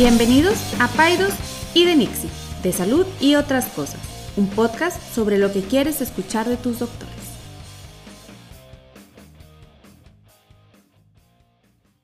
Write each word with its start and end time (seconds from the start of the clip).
Bienvenidos 0.00 0.80
a 0.80 0.86
Paidos 0.86 1.34
y 1.74 1.84
de 1.84 1.96
Nixie, 1.96 2.30
de 2.62 2.70
salud 2.70 3.04
y 3.20 3.34
otras 3.34 3.66
cosas, 3.70 3.98
un 4.36 4.48
podcast 4.48 5.02
sobre 5.12 5.38
lo 5.38 5.52
que 5.52 5.60
quieres 5.60 6.00
escuchar 6.00 6.46
de 6.46 6.56
tus 6.56 6.78
doctores. 6.78 7.12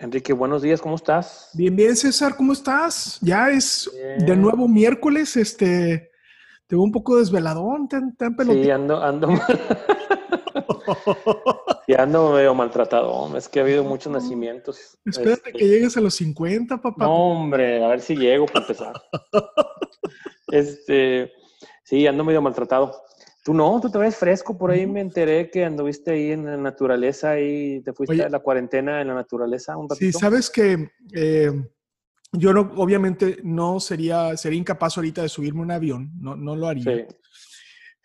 Enrique, 0.00 0.32
buenos 0.32 0.62
días, 0.62 0.80
¿cómo 0.80 0.96
estás? 0.96 1.50
Bien, 1.54 1.76
bien, 1.76 1.94
César, 1.94 2.34
¿cómo 2.36 2.52
estás? 2.52 3.20
Ya 3.22 3.50
es 3.50 3.88
de 4.18 4.34
nuevo 4.34 4.66
miércoles, 4.66 5.36
este, 5.36 6.10
te 6.66 6.74
veo 6.74 6.82
un 6.82 6.90
poco 6.90 7.18
desveladón, 7.18 7.86
tan, 7.86 8.16
tan 8.16 8.36
Sí, 8.44 8.70
ando, 8.70 9.00
ando, 9.04 9.28
y 11.86 11.94
ando 11.94 12.32
medio 12.32 12.54
maltratado, 12.54 13.36
es 13.36 13.48
que 13.48 13.60
ha 13.60 13.62
habido 13.62 13.84
muchos 13.84 14.12
nacimientos. 14.12 14.98
Espérate 15.04 15.48
este 15.48 15.52
que 15.52 15.68
llegues 15.68 15.96
a 15.96 16.00
los 16.00 16.14
50, 16.14 16.80
papá. 16.80 17.04
No, 17.04 17.32
hombre, 17.32 17.84
a 17.84 17.88
ver 17.88 18.00
si 18.00 18.16
llego 18.16 18.46
para 18.46 18.60
empezar. 18.60 18.92
este, 20.48 21.32
sí, 21.84 22.06
ando 22.06 22.24
medio 22.24 22.42
maltratado. 22.42 23.02
Tú 23.44 23.52
no, 23.52 23.78
tú 23.80 23.90
te 23.90 23.98
ves 23.98 24.16
fresco. 24.16 24.56
Por 24.56 24.70
ahí 24.70 24.86
me 24.86 25.00
enteré 25.00 25.50
que 25.50 25.64
anduviste 25.64 26.12
ahí 26.12 26.32
en 26.32 26.46
la 26.46 26.56
naturaleza 26.56 27.38
y 27.38 27.82
te 27.82 27.92
fuiste 27.92 28.22
a 28.22 28.30
la 28.30 28.38
cuarentena 28.38 29.02
en 29.02 29.08
la 29.08 29.14
naturaleza 29.14 29.76
un 29.76 29.88
ratito. 29.88 30.06
Sí, 30.06 30.12
sabes 30.12 30.48
que 30.48 30.88
eh, 31.12 31.52
yo 32.32 32.52
no, 32.52 32.72
obviamente 32.76 33.38
no 33.42 33.80
sería, 33.80 34.36
sería 34.36 34.58
incapaz 34.58 34.96
ahorita 34.96 35.22
de 35.22 35.28
subirme 35.28 35.60
un 35.60 35.70
avión, 35.70 36.10
no, 36.18 36.36
no 36.36 36.56
lo 36.56 36.68
haría. 36.68 37.06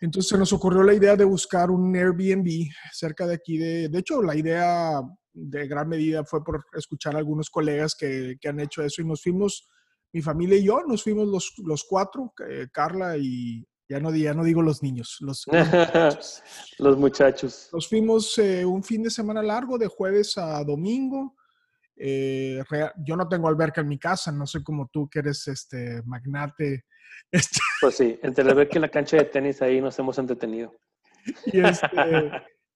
Entonces 0.00 0.30
se 0.30 0.38
nos 0.38 0.52
ocurrió 0.52 0.82
la 0.82 0.94
idea 0.94 1.14
de 1.14 1.24
buscar 1.24 1.70
un 1.70 1.94
Airbnb 1.94 2.68
cerca 2.92 3.26
de 3.26 3.34
aquí. 3.34 3.58
De, 3.58 3.88
de 3.88 3.98
hecho, 3.98 4.22
la 4.22 4.34
idea 4.34 5.00
de 5.32 5.68
gran 5.68 5.88
medida 5.88 6.24
fue 6.24 6.42
por 6.42 6.64
escuchar 6.72 7.14
a 7.14 7.18
algunos 7.18 7.50
colegas 7.50 7.94
que, 7.94 8.36
que 8.40 8.48
han 8.48 8.60
hecho 8.60 8.82
eso 8.82 9.02
y 9.02 9.04
nos 9.04 9.22
fuimos, 9.22 9.68
mi 10.12 10.22
familia 10.22 10.56
y 10.56 10.64
yo, 10.64 10.80
nos 10.86 11.04
fuimos 11.04 11.28
los, 11.28 11.52
los 11.64 11.84
cuatro, 11.84 12.32
eh, 12.48 12.66
Carla 12.72 13.16
y, 13.16 13.64
ya 13.90 13.98
no, 13.98 14.14
ya 14.14 14.32
no 14.34 14.44
digo 14.44 14.62
los 14.62 14.84
niños, 14.84 15.16
los, 15.20 15.44
muchachos. 15.48 16.42
los 16.78 16.96
muchachos. 16.96 17.68
Nos 17.72 17.88
fuimos 17.88 18.38
eh, 18.38 18.64
un 18.64 18.84
fin 18.84 19.02
de 19.02 19.10
semana 19.10 19.42
largo, 19.42 19.78
de 19.78 19.88
jueves 19.88 20.38
a 20.38 20.62
domingo. 20.62 21.34
Eh, 22.02 22.62
yo 23.04 23.14
no 23.14 23.28
tengo 23.28 23.46
alberca 23.46 23.82
en 23.82 23.88
mi 23.88 23.98
casa, 23.98 24.32
no 24.32 24.46
sé 24.46 24.62
como 24.64 24.88
tú 24.90 25.06
que 25.10 25.18
eres 25.18 25.46
este 25.48 26.02
magnate. 26.04 26.84
Este 27.32 27.60
pues 27.80 27.96
sí, 27.96 28.18
entre 28.22 28.42
el 28.42 28.50
alberca 28.50 28.78
y 28.78 28.80
la 28.80 28.88
cancha 28.88 29.16
de 29.16 29.24
tenis 29.24 29.60
ahí 29.60 29.80
nos 29.80 29.98
hemos 29.98 30.18
entretenido. 30.18 30.72
Y, 31.46 31.60
este, 31.60 32.30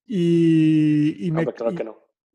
y, 0.06 1.30
me, 1.32 1.46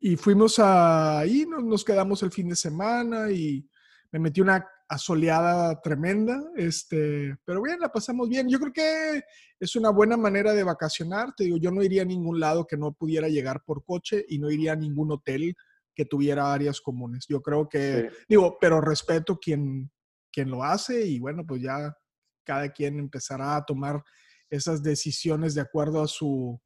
y, 0.00 0.16
fuimos 0.16 0.58
ahí, 0.58 1.46
nos, 1.46 1.62
nos 1.62 1.84
quedamos 1.84 2.22
el 2.22 2.32
fin 2.32 2.48
de 2.48 2.56
semana 2.56 3.30
y 3.30 3.66
me 4.10 4.18
metí 4.18 4.40
una 4.40 4.66
asoleada 4.88 5.80
tremenda, 5.80 6.42
este, 6.56 7.36
pero 7.44 7.62
bien, 7.62 7.78
la 7.78 7.92
pasamos 7.92 8.28
bien. 8.28 8.48
Yo 8.48 8.58
creo 8.58 8.72
que 8.72 9.22
es 9.60 9.76
una 9.76 9.90
buena 9.90 10.16
manera 10.16 10.52
de 10.52 10.64
vacacionar. 10.64 11.32
Te 11.36 11.44
digo, 11.44 11.58
yo 11.58 11.70
no 11.70 11.82
iría 11.82 12.02
a 12.02 12.06
ningún 12.06 12.40
lado 12.40 12.66
que 12.66 12.76
no 12.76 12.92
pudiera 12.92 13.28
llegar 13.28 13.62
por 13.64 13.84
coche 13.84 14.24
y 14.28 14.40
no 14.40 14.50
iría 14.50 14.72
a 14.72 14.76
ningún 14.76 15.12
hotel 15.12 15.54
que 15.94 16.04
tuviera 16.04 16.52
áreas 16.52 16.80
comunes. 16.80 17.26
Yo 17.28 17.42
creo 17.42 17.68
que, 17.68 18.10
digo, 18.28 18.56
pero 18.60 18.80
respeto 18.80 19.38
quien, 19.38 19.90
quien 20.32 20.50
lo 20.50 20.62
hace 20.64 21.06
y 21.06 21.18
bueno, 21.18 21.44
pues 21.46 21.62
ya 21.62 21.96
cada 22.44 22.70
quien 22.70 22.98
empezará 22.98 23.56
a 23.56 23.64
tomar 23.64 24.02
esas 24.48 24.82
decisiones 24.82 25.54
de 25.54 25.60
acuerdo 25.60 26.02
a 26.02 26.08
su, 26.08 26.60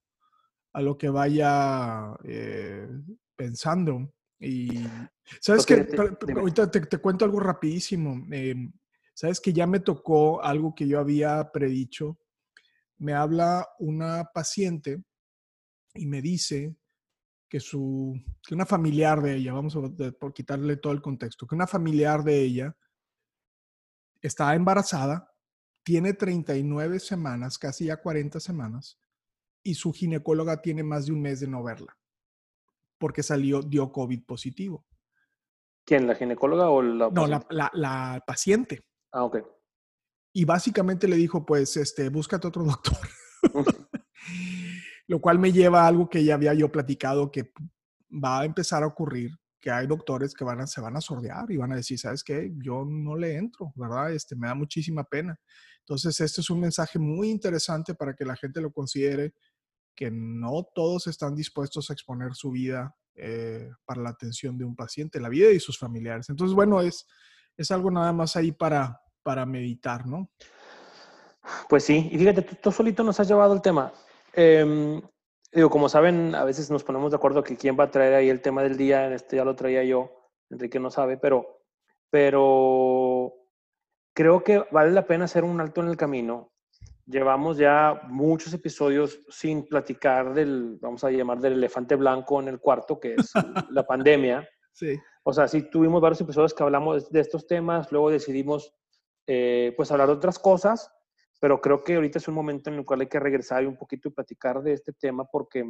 a 0.72 0.80
lo 0.80 0.97
que 0.97 1.08
vaya 1.08 2.14
eh, 2.25 2.89
pensando. 3.36 4.12
Y 4.41 4.86
sabes 5.41 5.64
que, 5.64 5.86
ahorita 6.34 6.70
te, 6.70 6.98
cuento 6.98 7.25
algo 7.25 7.41
rapidísimo. 7.41 8.27
Em, 8.30 8.73
sabes 9.14 9.40
que 9.40 9.52
ya 9.52 9.67
me 9.67 9.80
tocó 9.80 10.42
algo 10.42 10.74
que 10.74 10.86
yo 10.86 10.98
había 10.98 11.51
predicho. 11.52 12.18
Me 12.98 13.13
habla 13.13 13.68
una 13.79 14.24
paciente 14.33 15.02
y 15.95 16.07
me 16.07 16.20
dice 16.20 16.74
que 17.55 17.61
su, 17.61 18.20
que 18.42 18.53
una 18.53 18.67
familiar 18.67 19.23
de 19.23 19.37
ella, 19.37 19.53
vamos 19.53 19.77
a 19.77 19.81
por 20.19 20.35
quitarle 20.35 20.77
todo 20.77 20.92
el 20.92 21.01
contexto, 21.01 21.47
que 21.47 21.55
una 21.55 21.69
familiar 21.69 22.25
de 22.25 22.42
ella 22.42 22.77
está 24.20 24.57
embarazada, 24.57 25.33
tiene 25.85 26.14
39 26.14 26.98
semanas, 26.98 27.57
casi 27.57 27.85
ya 27.85 27.98
40 28.03 28.41
semanas, 28.41 28.98
y 29.63 29.75
su 29.75 29.93
ginecóloga 29.93 30.63
tiene 30.63 30.83
más 30.83 31.07
de 31.07 31.13
un 31.13 31.23
mes 31.23 31.39
de 31.39 31.47
no 31.47 31.63
verla 31.63 31.97
porque 32.98 33.23
salió, 33.23 33.63
dio 33.63 33.93
COVID 33.93 34.27
positivo. 34.27 34.85
¿Quién? 35.85 36.09
¿La 36.09 36.17
ginecóloga 36.17 36.70
o 36.70 36.83
la 36.83 37.09
No, 37.09 37.29
la, 37.29 37.70
la, 37.73 38.25
paciente. 38.27 38.85
Ah, 39.13 39.23
ok. 39.23 39.47
Y 40.33 40.45
básicamente 40.45 41.07
le 41.07 41.14
dijo, 41.14 41.47
pues, 41.47 41.77
este, 41.77 42.09
búscate 42.09 42.48
otro 42.48 42.64
doctor. 42.64 42.98
Lo 45.07 45.20
cual 45.20 45.39
me 45.39 45.53
lleva 45.53 45.83
a 45.83 45.87
algo 45.87 46.09
que 46.09 46.25
ya 46.25 46.35
había 46.35 46.55
yo 46.55 46.70
platicado 46.70 47.31
que 47.31 47.53
va 48.11 48.41
a 48.41 48.45
empezar 48.45 48.83
a 48.83 48.87
ocurrir, 48.87 49.33
que 49.61 49.70
hay 49.70 49.87
doctores 49.87 50.35
que 50.35 50.45
van 50.45 50.61
a, 50.61 50.67
se 50.67 50.81
van 50.81 50.97
a 50.97 51.01
sordear 51.01 51.51
y 51.51 51.57
van 51.57 51.73
a 51.73 51.77
decir, 51.77 51.98
¿sabes 51.98 52.23
qué? 52.23 52.53
Yo 52.57 52.85
no 52.85 53.17
le 53.17 53.37
entro, 53.37 53.73
¿verdad? 53.77 54.13
Este, 54.13 54.37
me 54.37 54.47
da 54.47 54.55
muchísima 54.55 55.05
pena. 55.05 55.39
Entonces, 55.81 56.19
este 56.20 56.41
es 56.41 56.51
un 56.51 56.61
mensaje 56.61 56.98
muy 56.98 57.31
interesante 57.31 57.95
para 57.95 58.14
que 58.14 58.25
la 58.25 58.37
gente 58.37 58.61
lo 58.61 58.73
considere 58.73 59.35
que 59.95 60.11
no 60.11 60.67
todos 60.75 61.07
están 61.07 61.35
dispuestos 61.35 61.89
a 61.89 61.93
exponer 61.93 62.35
su 62.35 62.51
vida 62.51 62.95
eh, 63.14 63.70
para 63.85 64.03
la 64.03 64.11
atención 64.11 64.59
de 64.59 64.64
un 64.64 64.75
paciente, 64.75 65.20
la 65.20 65.29
vida 65.29 65.51
y 65.51 65.61
sus 65.61 65.79
familiares. 65.79 66.29
Entonces, 66.31 66.55
bueno, 66.55 66.81
es, 66.81 67.07
es 67.57 67.70
algo 67.70 67.91
nada 67.91 68.13
más 68.13 68.37
ahí 68.37 68.51
para, 68.51 69.01
para 69.23 69.47
meditar, 69.47 70.07
¿no? 70.07 70.31
Pues 71.69 71.85
sí, 71.85 72.09
y 72.11 72.19
fíjate, 72.19 72.43
tú, 72.43 72.73
solito 72.73 73.05
nos 73.05 73.20
has 73.20 73.29
llevado 73.29 73.55
el 73.55 73.63
tema. 73.63 73.93
Em, 74.36 75.00
digo, 75.52 75.70
como 75.70 75.89
saben, 75.89 76.34
a 76.34 76.45
veces 76.45 76.70
nos 76.70 76.84
ponemos 76.84 77.11
de 77.11 77.17
acuerdo 77.17 77.42
que 77.42 77.56
quién 77.56 77.77
va 77.78 77.84
a 77.84 77.90
traer 77.90 78.14
ahí 78.14 78.28
el 78.28 78.42
tema 78.42 78.62
del 78.62 78.77
día, 78.77 79.12
este 79.14 79.36
ya 79.36 79.45
lo 79.45 79.55
traía 79.56 79.84
yo, 79.84 80.11
Enrique 80.50 80.80
no 80.80 80.90
sabe, 80.90 81.17
pero, 81.17 81.62
pero 82.11 83.33
creo 84.14 84.42
que 84.42 84.64
vale 84.70 84.90
la 84.92 85.06
pena 85.06 85.27
hacer 85.27 85.45
un 85.45 85.61
alto 85.61 85.80
en 85.80 85.89
el 85.89 85.96
camino 85.96 86.55
llevamos 87.06 87.58
ya 87.58 88.02
muchos 88.08 88.52
episodios 88.52 89.20
sin 89.28 89.67
platicar 89.67 90.34
del, 90.34 90.78
vamos 90.80 91.05
a 91.05 91.11
llamar, 91.11 91.40
del 91.40 91.55
elefante 91.55 91.96
blanco 91.96 92.40
en 92.40 92.48
el 92.48 92.61
cuarto, 92.61 92.98
que 92.98 93.14
es 93.14 93.33
la 93.70 93.86
pandemia. 93.86 94.48
Sí. 94.72 94.98
O 95.22 95.33
sea, 95.33 95.48
sí 95.48 95.62
tuvimos 95.70 96.01
varios 96.01 96.20
episodios 96.20 96.55
que 96.55 96.62
hablamos 96.62 97.11
de 97.11 97.20
estos 97.20 97.46
temas, 97.46 97.90
luego 97.92 98.11
decidimos 98.11 98.74
eh, 99.27 99.72
pues 99.77 99.90
hablar 99.90 100.08
de 100.08 100.14
otras 100.14 100.39
cosas, 100.39 100.90
pero 101.45 101.61
creo 101.61 101.85
que 101.85 101.97
ahorita 101.97 102.17
es 102.17 102.27
un 102.27 102.33
momento 102.33 102.71
en 102.71 102.77
el 102.77 102.87
cual 102.87 103.03
hay 103.03 103.07
que 103.07 103.21
regresar 103.21 103.63
y 103.63 103.67
un 103.67 103.77
poquito 103.77 104.09
y 104.09 104.13
platicar 104.13 104.63
de 104.63 104.73
este 104.73 104.95
tema 104.95 105.27
porque 105.27 105.63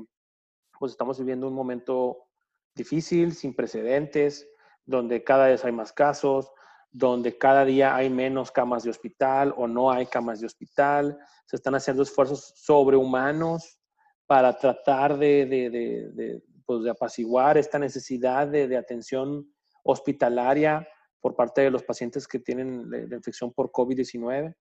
pues 0.79 0.93
estamos 0.93 1.19
viviendo 1.19 1.49
un 1.49 1.55
momento 1.55 2.29
difícil, 2.77 3.35
sin 3.35 3.57
precedentes, 3.57 4.49
donde 4.85 5.25
cada 5.25 5.49
vez 5.49 5.65
hay 5.65 5.73
más 5.73 5.93
casos, 5.93 6.53
donde 6.93 7.37
cada 7.39 7.65
día 7.65 7.97
hay 7.97 8.09
menos 8.09 8.53
camas 8.53 8.85
de 8.85 8.91
hospital 8.91 9.53
o 9.57 9.67
no 9.67 9.91
hay 9.91 10.07
camas 10.07 10.39
de 10.39 10.47
hospital. 10.47 11.19
Se 11.47 11.57
están 11.57 11.75
haciendo 11.75 12.05
esfuerzos 12.05 12.53
sobrehumanos 12.55 13.81
para 14.27 14.57
tratar 14.57 15.19
de, 15.19 15.45
de, 15.45 16.41
pues, 16.67 16.87
apaciguar 16.87 17.59
esta 17.59 17.81
necesidad 17.81 18.47
de, 18.47 18.77
atención 18.77 19.53
hospitalaria 19.83 20.87
por 21.21 21.35
parte 21.35 21.63
de 21.63 21.73
los 21.73 21.83
pacientes 21.83 22.29
que 22.29 22.39
tienen 22.39 22.89
la, 22.89 23.17
infección 23.17 23.53
por 23.53 23.73
COVID-19. 23.73 24.55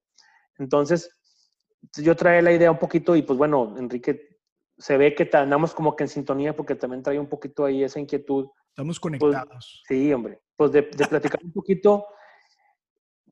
Entonces, 0.57 1.09
yo 1.97 2.15
trae 2.15 2.41
la 2.41 2.51
idea 2.51 2.71
un 2.71 2.79
poquito 2.79 3.15
y 3.15 3.21
pues 3.21 3.37
bueno, 3.37 3.75
Enrique, 3.77 4.39
se 4.77 4.97
ve 4.97 5.13
que 5.15 5.29
andamos 5.33 5.73
como 5.73 5.95
que 5.95 6.03
en 6.03 6.09
sintonía 6.09 6.55
porque 6.55 6.75
también 6.75 7.03
trae 7.03 7.19
un 7.19 7.27
poquito 7.27 7.65
ahí 7.65 7.83
esa 7.83 8.00
inquietud. 8.00 8.47
Estamos 8.69 9.00
pues, 9.00 9.19
conectados. 9.19 9.83
sí, 9.88 10.11
hombre, 10.13 10.41
pues 10.55 10.71
de, 10.71 10.81
de 10.81 11.07
platicar 11.07 11.39
un 11.44 11.51
poquito 11.51 12.05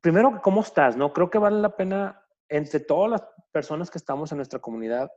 primero, 0.02 0.40
¿cómo 0.42 0.60
estás? 0.60 0.96
No 0.96 1.12
creo 1.14 1.30
que 1.30 1.38
vale 1.38 1.60
la 1.60 1.74
pena 1.74 2.22
entre 2.48 2.80
todas 2.80 3.10
las 3.10 3.22
personas 3.50 3.90
que 3.90 3.98
estamos 3.98 4.30
en 4.32 4.36
nuestra 4.36 4.58
comunidad 4.58 5.10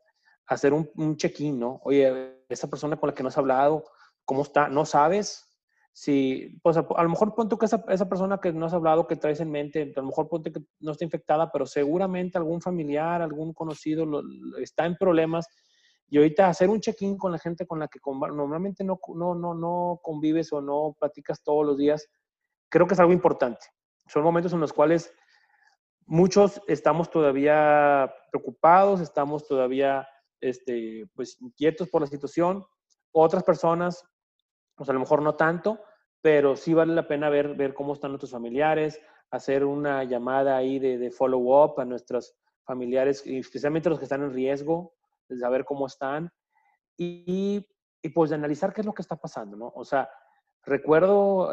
hacer 0.48 0.74
un, 0.74 1.18
check-in, 1.18 1.60
¿no? 1.60 1.82
Oye, 1.84 2.46
esa 2.48 2.70
persona 2.70 2.96
con 2.96 3.10
la 3.10 3.16
que 3.16 3.24
no 3.24 3.30
has 3.30 3.38
hablado, 3.38 3.84
¿cómo 4.24 4.44
está? 4.44 4.70
¿No 4.70 4.86
sabes? 4.86 5.55
Si, 5.98 6.60
pues 6.62 6.76
a, 6.76 6.82
lo 6.82 7.10
mejor 7.10 7.34
ponte 7.36 7.56
que 7.58 7.66
esa, 7.66 7.86
esa, 7.88 8.10
persona 8.10 8.38
que 8.38 8.52
no 8.52 8.66
has 8.66 8.74
hablado, 8.74 9.08
que 9.08 9.16
traes 9.16 9.40
en 9.40 9.50
mente, 9.50 9.94
a 9.96 10.02
lo 10.02 10.08
mejor 10.08 10.28
ponte 10.28 10.52
que 10.52 10.60
no 10.82 10.92
está 10.92 11.06
infectada, 11.06 11.50
pero 11.54 11.66
seguramente 11.66 12.38
algún 12.38 12.62
familiar, 12.62 13.22
algún 13.22 13.54
conocido 13.54 14.06
está 14.62 14.86
en 14.86 14.98
problemas. 14.98 15.48
Y 16.10 16.18
ahorita 16.18 16.50
hacer 16.50 16.70
un 16.70 16.82
check-in 16.82 17.18
con 17.18 17.32
la 17.32 17.40
gente 17.40 17.66
con 17.66 17.80
la 17.80 17.88
que 17.88 18.00
normalmente 18.04 18.84
no, 18.84 19.00
no, 19.16 19.36
no, 19.36 19.54
no 19.54 20.00
convives 20.04 20.52
o 20.52 20.62
no 20.62 20.98
platicas 21.00 21.42
todos 21.42 21.66
los 21.66 21.78
días, 21.78 22.08
creo 22.68 22.88
que 22.88 22.94
es 22.94 23.00
algo 23.00 23.14
importante 23.14 23.66
son 24.08 24.24
momentos 24.24 24.54
en 24.54 24.60
los 24.60 24.74
cuales 24.74 25.14
muchos 26.06 26.62
estamos 26.68 27.10
todavía 27.10 28.14
preocupados, 28.32 29.02
estamos 29.02 29.48
todavía 29.48 30.08
este, 30.40 31.10
pues, 31.16 31.42
inquietos 31.42 31.90
por 31.90 32.02
la 32.02 32.08
situación. 32.08 32.66
Otras 33.12 33.44
personas, 33.44 34.04
pues 34.76 34.90
a 34.90 34.94
lo 34.94 35.00
mejor 35.00 35.22
no 35.22 35.36
tanto, 35.36 35.80
pero 36.22 36.56
sí 36.56 36.74
vale 36.74 36.94
la 36.94 37.08
pena 37.08 37.30
ver, 37.30 37.56
ver 37.56 37.74
cómo 37.74 37.94
están 37.94 38.12
nuestros 38.12 38.32
familiares, 38.32 39.00
hacer 39.32 39.64
una 39.66 40.04
llamada 40.04 40.58
ahí 40.58 40.80
de, 40.80 40.98
de 40.98 41.12
follow-up 41.12 41.80
a 41.80 41.86
nuestros 41.86 42.36
familiares, 42.66 43.24
especialmente 43.26 43.90
los 43.90 44.00
que 44.00 44.06
están 44.06 44.24
en 44.24 44.34
riesgo, 44.34 44.94
saber 45.40 45.66
cómo 45.66 45.88
están 45.88 46.32
y, 46.98 47.66
y, 48.02 48.10
pues 48.10 48.30
de 48.30 48.36
analizar 48.36 48.74
qué 48.74 48.82
es 48.82 48.88
lo 48.88 48.94
que 48.94 49.02
está 49.02 49.16
pasando, 49.16 49.58
¿no? 49.58 49.72
O 49.76 49.84
sea, 49.84 50.10
recuerdo 50.64 51.52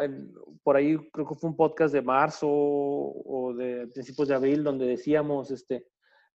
por 0.62 0.76
ahí, 0.76 0.96
creo 1.10 1.26
que 1.26 1.34
fue 1.34 1.50
un 1.50 1.56
podcast 1.56 1.92
de 1.92 2.02
marzo 2.02 2.48
o 2.48 3.54
de 3.56 3.88
principios 3.88 4.28
de 4.28 4.34
abril 4.34 4.62
donde 4.62 4.86
decíamos, 4.86 5.50
este, 5.50 5.86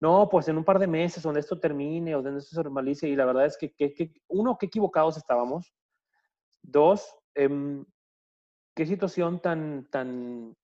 no, 0.00 0.28
pues 0.28 0.48
en 0.48 0.58
un 0.58 0.64
par 0.64 0.78
de 0.78 0.86
meses, 0.86 1.22
donde 1.22 1.40
esto 1.40 1.58
termine 1.58 2.14
o 2.14 2.22
donde 2.22 2.40
esto 2.40 2.56
se 2.56 2.62
normalice, 2.62 3.08
y 3.08 3.16
la 3.16 3.26
verdad 3.26 3.46
es 3.46 3.56
que, 3.56 3.72
que, 3.74 4.12
uno, 4.28 4.56
qué 4.58 4.66
equivocados 4.66 5.16
estábamos, 5.16 5.72
dos, 6.64 7.16
em, 7.34 7.84
qué 8.74 8.86
situación 8.86 9.40
tan, 9.40 9.88
tan, 9.90 10.56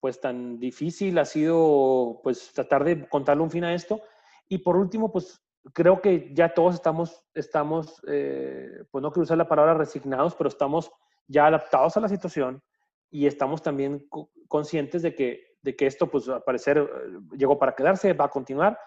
pues 0.00 0.20
tan 0.20 0.58
difícil 0.58 1.18
ha 1.18 1.24
sido, 1.24 2.20
pues 2.22 2.52
tratar 2.52 2.84
de 2.84 3.08
contarle 3.08 3.42
un 3.42 3.50
fin 3.50 3.64
a 3.64 3.74
esto, 3.74 4.00
y 4.48 4.58
por 4.58 4.76
último, 4.76 5.10
pues 5.10 5.40
creo 5.72 6.00
que 6.00 6.32
ya 6.34 6.54
todos 6.54 6.74
estamos, 6.74 7.24
estamos 7.34 8.00
eh, 8.06 8.84
pues 8.90 9.02
no 9.02 9.10
quiero 9.10 9.24
usar 9.24 9.38
la 9.38 9.48
palabra 9.48 9.74
resignados, 9.74 10.34
pero 10.34 10.48
estamos 10.48 10.90
ya 11.26 11.46
adaptados 11.46 11.96
a 11.96 12.00
la 12.00 12.08
situación 12.08 12.62
y 13.10 13.26
estamos 13.26 13.62
también 13.62 14.08
conscientes 14.48 15.02
de 15.02 15.14
que, 15.14 15.56
de 15.62 15.74
que 15.74 15.86
esto, 15.86 16.10
pues 16.10 16.28
al 16.28 16.42
parecer, 16.42 16.78
eh, 16.78 17.18
llegó 17.36 17.58
para 17.58 17.74
quedarse, 17.74 18.12
va 18.12 18.26
a 18.26 18.30
continuar 18.30 18.78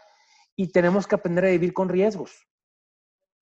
y 0.56 0.72
tenemos 0.72 1.08
que 1.08 1.16
aprender 1.16 1.46
a 1.46 1.50
vivir 1.50 1.74
con 1.74 1.90
riesgos. 1.90 2.48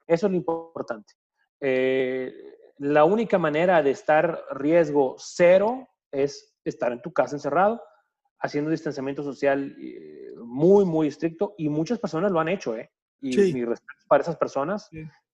Eso 0.08 0.28
es 0.28 0.32
lo 0.32 0.38
importante. 0.38 1.14
Eh, 1.60 2.57
la 2.80 3.06
única 3.06 3.38
manera 3.38 3.82
de 3.84 3.92
estar 3.92 4.44
riesgo 4.52 5.16
cero 5.18 5.88
es 6.12 6.56
estar 6.64 6.92
en 6.92 7.02
tu 7.02 7.12
casa 7.12 7.36
encerrado, 7.36 7.82
haciendo 8.40 8.70
distanciamiento 8.70 9.24
social 9.24 9.76
muy, 10.44 10.86
muy 10.86 11.08
estricto 11.08 11.56
y 11.58 11.70
muchas 11.70 12.00
personas 12.00 12.32
lo 12.32 12.40
han 12.40 12.50
hecho, 12.50 12.76
¿eh? 12.76 12.92
y 13.22 13.36
mi 13.54 13.66
respeto 13.66 14.04
para 14.08 14.22
esas 14.22 14.38
personas. 14.38 14.90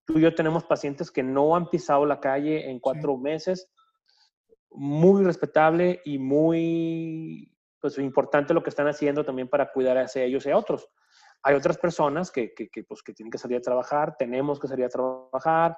Tú 0.06 0.18
y 0.18 0.22
yo 0.22 0.36
tenemos 0.36 0.63
pacientes 0.63 1.12
que 1.12 1.24
no 1.24 1.56
han 1.56 1.69
pisado 1.69 2.06
la 2.06 2.19
calle 2.19 2.69
en 2.69 2.80
cuatro 2.80 3.18
meses. 3.18 3.69
Muy 4.72 5.24
respetable 5.24 6.01
y 6.04 6.18
muy 6.18 7.56
pues, 7.80 7.98
importante 8.00 8.54
lo 8.54 8.63
que 8.63 8.69
están 8.69 8.88
haciendo 8.88 9.24
también 9.24 9.48
para 9.48 9.72
cuidar 9.72 9.98
a 9.98 10.07
ellos 10.16 10.46
y 10.46 10.50
a 10.50 10.57
otros. 10.57 10.89
Hay 11.44 11.56
otras 11.56 11.78
personas 11.78 12.31
que, 12.31 12.54
que, 12.54 12.69
que, 12.69 12.84
pues, 12.84 13.04
que 13.04 13.13
tienen 13.13 13.31
que 13.31 13.38
salir 13.38 13.57
a 13.57 13.62
trabajar, 13.62 14.16
tenemos 14.18 14.60
que 14.60 14.68
salir 14.68 14.86
a 14.86 14.89
trabajar. 14.89 15.78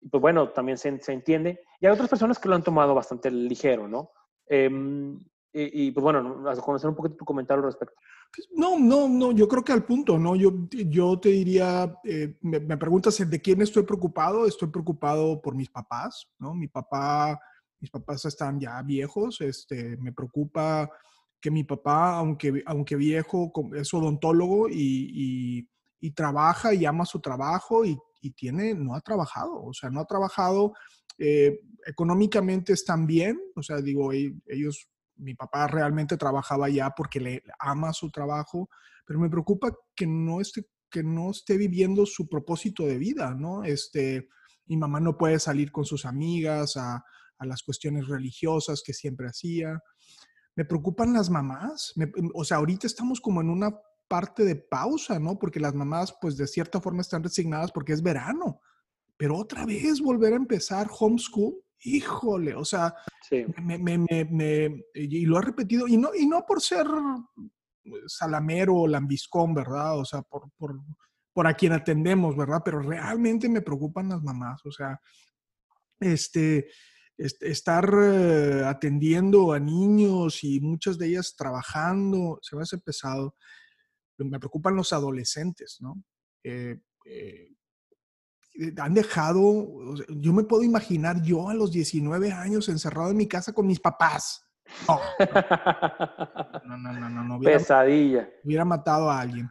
Y 0.00 0.08
pues 0.08 0.20
bueno, 0.20 0.48
también 0.50 0.78
se, 0.78 0.98
se 1.00 1.12
entiende. 1.12 1.60
Y 1.80 1.86
hay 1.86 1.92
otras 1.92 2.08
personas 2.08 2.38
que 2.38 2.48
lo 2.48 2.54
han 2.54 2.62
tomado 2.62 2.94
bastante 2.94 3.30
ligero, 3.30 3.86
¿no? 3.86 4.10
Em, 4.46 5.18
y, 5.52 5.90
pues 5.90 6.02
bueno, 6.02 6.48
a 6.48 6.56
conocer 6.56 6.88
un 6.88 6.96
poquito 6.96 7.16
tu 7.16 7.24
comentario 7.24 7.60
al 7.64 7.70
respecto. 7.70 7.96
Pues, 8.32 8.48
no, 8.52 8.78
no, 8.78 9.08
no, 9.08 9.32
yo 9.32 9.48
creo 9.48 9.64
que 9.64 9.72
al 9.72 9.84
punto, 9.84 10.16
¿no? 10.16 10.36
Yo, 10.36 10.52
yo 10.70 11.18
te 11.18 11.30
diría, 11.30 11.92
eh, 12.04 12.36
me, 12.40 12.60
me, 12.60 12.76
preguntas 12.76 13.18
de 13.28 13.40
quién 13.40 13.60
estoy 13.60 13.82
preocupado, 13.82 14.46
estoy 14.46 14.68
preocupado 14.68 15.42
por 15.42 15.56
mis 15.56 15.68
papás, 15.68 16.30
¿no? 16.38 16.54
Mi 16.54 16.68
papá, 16.68 17.40
mis 17.80 17.90
papás 17.90 18.24
están 18.26 18.60
ya 18.60 18.80
viejos, 18.82 19.40
este, 19.40 19.96
me 19.96 20.12
preocupa 20.12 20.88
que 21.40 21.50
mi 21.50 21.64
papá, 21.64 22.16
aunque, 22.16 22.62
aunque 22.66 22.94
viejo, 22.94 23.52
es 23.74 23.92
odontólogo 23.92 24.68
y, 24.68 25.10
y, 25.12 25.68
y 26.00 26.10
trabaja 26.12 26.72
y 26.74 26.84
ama 26.84 27.04
su 27.04 27.20
trabajo 27.20 27.84
y, 27.84 27.98
y, 28.20 28.30
tiene, 28.32 28.74
no 28.74 28.94
ha 28.94 29.00
trabajado, 29.00 29.62
o 29.62 29.72
sea, 29.72 29.90
no 29.90 30.00
ha 30.00 30.04
trabajado, 30.04 30.72
eh, 31.18 31.60
económicamente 31.86 32.72
están 32.72 33.06
bien, 33.06 33.38
o 33.54 33.62
sea, 33.62 33.80
digo, 33.80 34.12
e, 34.12 34.34
ellos 34.46 34.88
mi 35.16 35.34
papá 35.34 35.66
realmente 35.66 36.16
trabajaba 36.16 36.68
ya 36.68 36.90
porque 36.90 37.20
le 37.20 37.42
ama 37.58 37.92
su 37.92 38.10
trabajo, 38.10 38.70
pero 39.06 39.18
me 39.20 39.28
preocupa 39.28 39.74
que 39.94 40.06
no 40.06 40.40
esté, 40.40 40.66
que 40.90 41.02
no 41.02 41.30
esté 41.30 41.56
viviendo 41.56 42.06
su 42.06 42.28
propósito 42.28 42.86
de 42.86 42.98
vida, 42.98 43.34
¿no? 43.34 43.64
Este, 43.64 44.28
mi 44.66 44.76
mamá 44.76 45.00
no 45.00 45.18
puede 45.18 45.38
salir 45.38 45.70
con 45.70 45.84
sus 45.84 46.06
amigas 46.06 46.76
a, 46.76 47.04
a 47.40 47.46
las 47.46 47.62
cuestiones 47.62 48.06
religiosas 48.06 48.82
que 48.84 48.92
siempre 48.92 49.26
hacía. 49.26 49.80
Me 50.54 50.64
preocupan 50.64 51.12
las 51.12 51.30
mamás, 51.30 51.94
o 52.34 52.44
sea, 52.44 52.58
ahorita 52.58 52.86
estamos 52.86 53.20
como 53.20 53.40
en 53.40 53.50
una 53.50 53.70
parte 54.10 54.44
de 54.44 54.56
pausa, 54.56 55.20
¿no? 55.20 55.38
Porque 55.38 55.60
las 55.60 55.72
mamás, 55.72 56.12
pues 56.20 56.36
de 56.36 56.48
cierta 56.48 56.80
forma 56.80 57.00
están 57.00 57.22
resignadas 57.22 57.70
porque 57.70 57.92
es 57.92 58.02
verano, 58.02 58.60
pero 59.16 59.36
otra 59.36 59.64
vez 59.64 60.00
volver 60.00 60.32
a 60.32 60.36
empezar 60.36 60.88
homeschool, 60.98 61.54
híjole, 61.84 62.56
o 62.56 62.64
sea, 62.64 62.92
me, 63.62 63.78
me, 63.78 63.98
me, 63.98 64.84
y 64.94 65.24
lo 65.26 65.38
he 65.38 65.42
repetido, 65.42 65.86
y 65.86 65.96
no, 65.96 66.10
y 66.12 66.26
no 66.26 66.44
por 66.44 66.60
ser 66.60 66.88
salamero 68.06 68.74
o 68.74 68.88
lambiscón, 68.88 69.54
¿verdad? 69.54 69.96
O 69.96 70.04
sea, 70.04 70.22
por, 70.22 70.50
por, 70.58 70.80
por 71.32 71.46
a 71.46 71.54
quien 71.54 71.72
atendemos, 71.72 72.36
¿verdad? 72.36 72.62
Pero 72.64 72.80
realmente 72.80 73.48
me 73.48 73.62
preocupan 73.62 74.08
las 74.08 74.22
mamás, 74.24 74.60
o 74.66 74.72
sea, 74.72 75.00
este, 76.00 76.66
estar 77.16 77.88
eh, 78.02 78.64
atendiendo 78.66 79.52
a 79.52 79.60
niños 79.60 80.42
y 80.42 80.58
muchas 80.58 80.98
de 80.98 81.10
ellas 81.10 81.36
trabajando, 81.36 82.40
se 82.42 82.56
me 82.56 82.62
hace 82.62 82.78
pesado. 82.78 83.36
Me 84.24 84.38
preocupan 84.38 84.76
los 84.76 84.92
adolescentes, 84.92 85.78
¿no? 85.80 86.02
Eh, 86.42 86.78
eh, 87.04 87.48
eh, 88.58 88.74
han 88.78 88.94
dejado, 88.94 89.94
yo 90.08 90.32
me 90.32 90.44
puedo 90.44 90.62
imaginar 90.62 91.22
yo 91.22 91.48
a 91.48 91.54
los 91.54 91.70
19 91.72 92.32
años 92.32 92.68
encerrado 92.68 93.10
en 93.10 93.16
mi 93.16 93.26
casa 93.28 93.52
con 93.52 93.66
mis 93.66 93.80
papás. 93.80 94.44
No, 96.64 96.76
no, 96.76 96.92
no, 96.92 97.10
no, 97.10 97.24
no. 97.24 97.40
Pesadilla. 97.40 98.28
Hubiera 98.44 98.64
matado 98.64 99.10
a 99.10 99.20
alguien. 99.20 99.50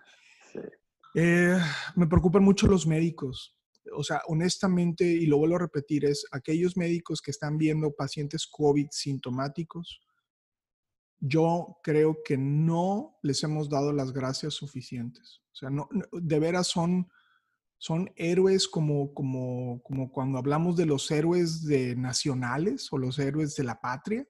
Eh, 1.16 1.58
me 1.96 2.08
preocupan 2.08 2.44
mucho 2.44 2.68
los 2.68 2.86
médicos. 2.88 3.58
O 3.94 4.04
sea, 4.04 4.22
honestamente, 4.28 5.04
y 5.04 5.26
lo 5.26 5.38
vuelvo 5.38 5.56
a 5.56 5.60
repetir, 5.60 6.06
es 6.06 6.26
aquellos 6.32 6.78
médicos 6.78 7.22
que 7.22 7.32
están 7.32 7.58
viendo 7.58 7.92
pacientes 7.92 8.48
COVID 8.48 8.88
sintomáticos, 8.92 10.00
yo 11.20 11.78
creo 11.84 12.18
que 12.24 12.38
no 12.38 13.18
les 13.22 13.44
hemos 13.44 13.70
dado 13.70 13.92
las 13.92 14.14
gracias 14.14 14.54
suficientes. 14.54 15.42
O 15.52 15.56
sea, 15.56 15.70
no, 15.70 15.90
de 16.12 16.40
veras 16.40 16.68
son 16.68 17.10
son 17.80 18.12
héroes 18.18 18.68
como, 18.68 19.14
como, 19.14 19.82
como 19.84 20.12
cuando 20.12 20.38
hablamos 20.38 20.76
de 20.76 20.86
los 20.86 21.10
héroes 21.10 21.64
de 21.64 21.96
nacionales 21.96 22.92
o 22.92 22.98
los 22.98 23.18
héroes 23.20 23.56
de 23.56 23.64
la 23.64 23.80
patria. 23.80 24.28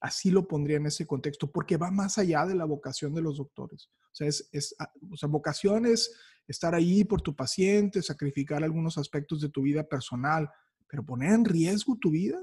Así 0.00 0.30
lo 0.30 0.48
pondría 0.48 0.78
en 0.78 0.86
ese 0.86 1.06
contexto, 1.06 1.52
porque 1.52 1.76
va 1.76 1.92
más 1.92 2.18
allá 2.18 2.44
de 2.46 2.56
la 2.56 2.64
vocación 2.64 3.14
de 3.14 3.22
los 3.22 3.36
doctores. 3.36 3.90
O 4.06 4.14
sea, 4.14 4.26
es, 4.26 4.74
ah, 4.80 4.90
vocación 5.28 5.86
es 5.86 6.12
estar 6.48 6.74
ahí 6.74 7.04
por 7.04 7.22
tu 7.22 7.36
paciente, 7.36 8.02
sacrificar 8.02 8.64
algunos 8.64 8.98
aspectos 8.98 9.40
de 9.40 9.50
tu 9.50 9.62
vida 9.62 9.84
personal, 9.84 10.50
pero 10.88 11.04
poner 11.04 11.32
en 11.32 11.44
riesgo 11.44 11.96
tu 12.00 12.10
vida, 12.10 12.42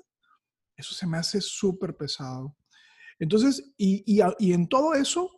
eso 0.78 0.94
se 0.94 1.08
me 1.08 1.18
hace 1.18 1.42
súper 1.42 1.98
pesado. 1.98 2.56
Entonces, 3.20 3.74
y, 3.78 4.04
y, 4.06 4.22
y 4.40 4.54
en 4.54 4.68
todo 4.68 4.94
eso, 4.94 5.32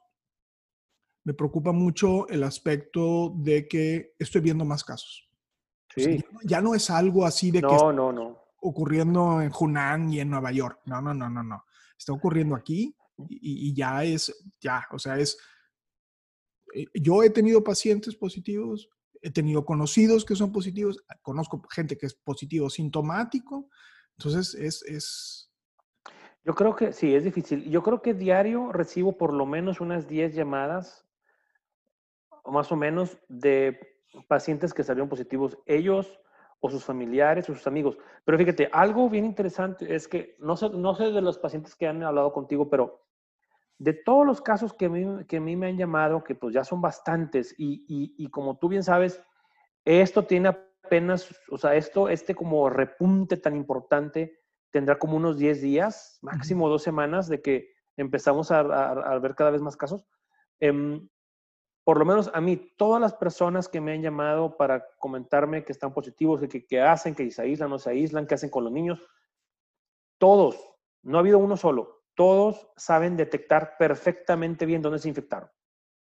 me 1.24 1.34
preocupa 1.34 1.72
mucho 1.72 2.28
el 2.28 2.44
aspecto 2.44 3.34
de 3.38 3.68
que 3.68 4.16
estoy 4.18 4.42
viendo 4.42 4.66
más 4.66 4.84
casos. 4.84 5.30
Sí. 5.96 6.24
ya, 6.44 6.62
no 6.62 6.76
es 6.76 6.90
algo 6.90 7.26
así 7.26 7.52
de 7.52 7.62
que 7.62 7.68
no, 7.68 7.92
no, 7.92 8.12
no. 8.12 8.40
ocurriendo 8.62 9.42
en 9.42 9.52
Hunan 9.58 10.14
y 10.14 10.20
en 10.20 10.30
Nueva 10.30 10.52
York. 10.52 10.82
No, 10.86 11.02
no, 11.02 11.14
no, 11.14 11.30
no, 11.30 11.44
no. 11.44 11.66
Está 11.98 12.14
ocurriendo 12.14 12.56
aquí 12.56 12.96
y, 13.28 13.74
ya 13.74 14.04
es, 14.04 14.34
ya, 14.62 14.88
o 14.92 15.00
sea, 15.00 15.18
es... 15.18 15.38
Eh, 16.74 16.86
yo 16.94 17.24
he 17.24 17.30
tenido 17.32 17.64
pacientes 17.64 18.16
positivos, 18.16 18.90
he 19.22 19.32
tenido 19.32 19.66
conocidos 19.66 20.24
que 20.24 20.36
son 20.36 20.52
positivos, 20.52 21.04
conozco 21.22 21.62
gente 21.70 21.98
que 21.98 22.06
es 22.06 22.14
positivo 22.14 22.70
sintomático, 22.70 23.70
entonces 24.18 24.56
es, 24.56 24.84
es... 24.84 25.49
Yo 26.50 26.56
creo 26.56 26.76
que 26.76 26.94
sí, 26.94 27.14
es 27.14 27.24
difícil. 27.24 27.70
Yo 27.70 27.84
creo 27.84 28.02
que 28.02 28.16
diario 28.16 28.72
recibo 28.72 29.16
por 29.16 29.36
lo 29.36 29.46
menos 29.46 29.82
unas 29.82 30.08
10 30.08 30.34
llamadas 30.34 31.08
más 32.44 32.72
o 32.72 32.76
menos 32.76 33.20
de 33.28 33.80
pacientes 34.28 34.74
que 34.74 34.84
salieron 34.84 35.10
positivos, 35.10 35.60
ellos 35.68 36.20
o 36.60 36.72
sus 36.72 36.84
familiares 36.84 37.48
o 37.48 37.54
sus 37.54 37.68
amigos. 37.68 38.00
Pero 38.26 38.36
fíjate, 38.40 38.68
algo 38.74 39.08
bien 39.12 39.26
interesante 39.26 39.94
es 39.94 40.08
que 40.08 40.38
no 40.40 40.58
sé, 40.58 40.72
no 40.72 40.96
sé 40.96 41.12
de 41.12 41.22
los 41.22 41.38
pacientes 41.38 41.76
que 41.76 41.86
han 41.86 42.02
hablado 42.02 42.34
contigo, 42.34 42.68
pero 42.68 43.06
de 43.78 43.94
todos 43.94 44.26
los 44.26 44.42
casos 44.42 44.74
que 44.74 44.86
a 44.86 44.90
mí, 44.90 45.06
que 45.28 45.38
a 45.38 45.42
mí 45.42 45.56
me 45.56 45.68
han 45.68 45.78
llamado, 45.78 46.24
que 46.24 46.34
pues 46.34 46.56
ya 46.56 46.64
son 46.64 46.82
bastantes, 46.82 47.54
y, 47.60 47.86
y, 48.18 48.28
como 48.32 48.58
tú 48.58 48.70
bien 48.70 48.82
sabes, 48.82 49.22
esto 49.86 50.24
tiene 50.24 50.50
apenas, 50.50 51.30
o 51.52 51.60
sea, 51.60 51.76
esto, 51.76 52.10
este 52.10 52.34
como 52.34 52.72
repunte 52.72 53.38
tan 53.38 53.56
importante, 53.56 54.39
tendrá 54.72 54.98
como 55.00 55.18
unos 55.18 55.38
10 55.38 55.62
días, 55.62 56.20
máximo 56.22 56.70
dos 56.70 56.84
semanas, 56.84 57.28
de 57.28 57.42
que 57.42 57.72
empezamos 57.98 58.52
a, 58.52 58.60
a, 58.60 58.92
a 58.92 59.20
ver 59.20 59.36
cada 59.36 59.52
vez 59.52 59.62
más 59.62 59.76
casos. 59.78 60.06
Eh, 60.60 61.00
por 61.90 61.98
lo 61.98 62.06
menos 62.06 62.30
a 62.36 62.40
mí, 62.40 62.56
todas 62.78 63.02
las 63.02 63.16
personas 63.16 63.68
que 63.68 63.82
me 63.82 63.94
han 63.94 64.04
llamado 64.04 64.56
para 64.58 64.86
comentarme 65.00 65.64
que 65.64 65.72
están 65.72 65.92
positivos, 65.92 66.40
que, 66.40 66.66
que 66.68 66.82
hacen, 66.82 67.16
que 67.16 67.32
se 67.32 67.42
aíslan, 67.42 67.70
no 67.70 67.80
se 67.80 67.90
aíslan, 67.90 68.28
que 68.28 68.36
hacen 68.36 68.52
con 68.52 68.64
los 68.64 68.72
niños, 68.72 69.00
todos, 70.20 70.56
no 71.02 71.18
ha 71.18 71.22
habido 71.22 71.40
uno 71.40 71.58
solo, 71.58 72.04
todos 72.14 72.70
saben 72.76 73.18
detectar 73.18 73.76
perfectamente 73.80 74.68
bien 74.68 74.84
dónde 74.84 75.00
se 75.00 75.10
infectaron. 75.10 75.50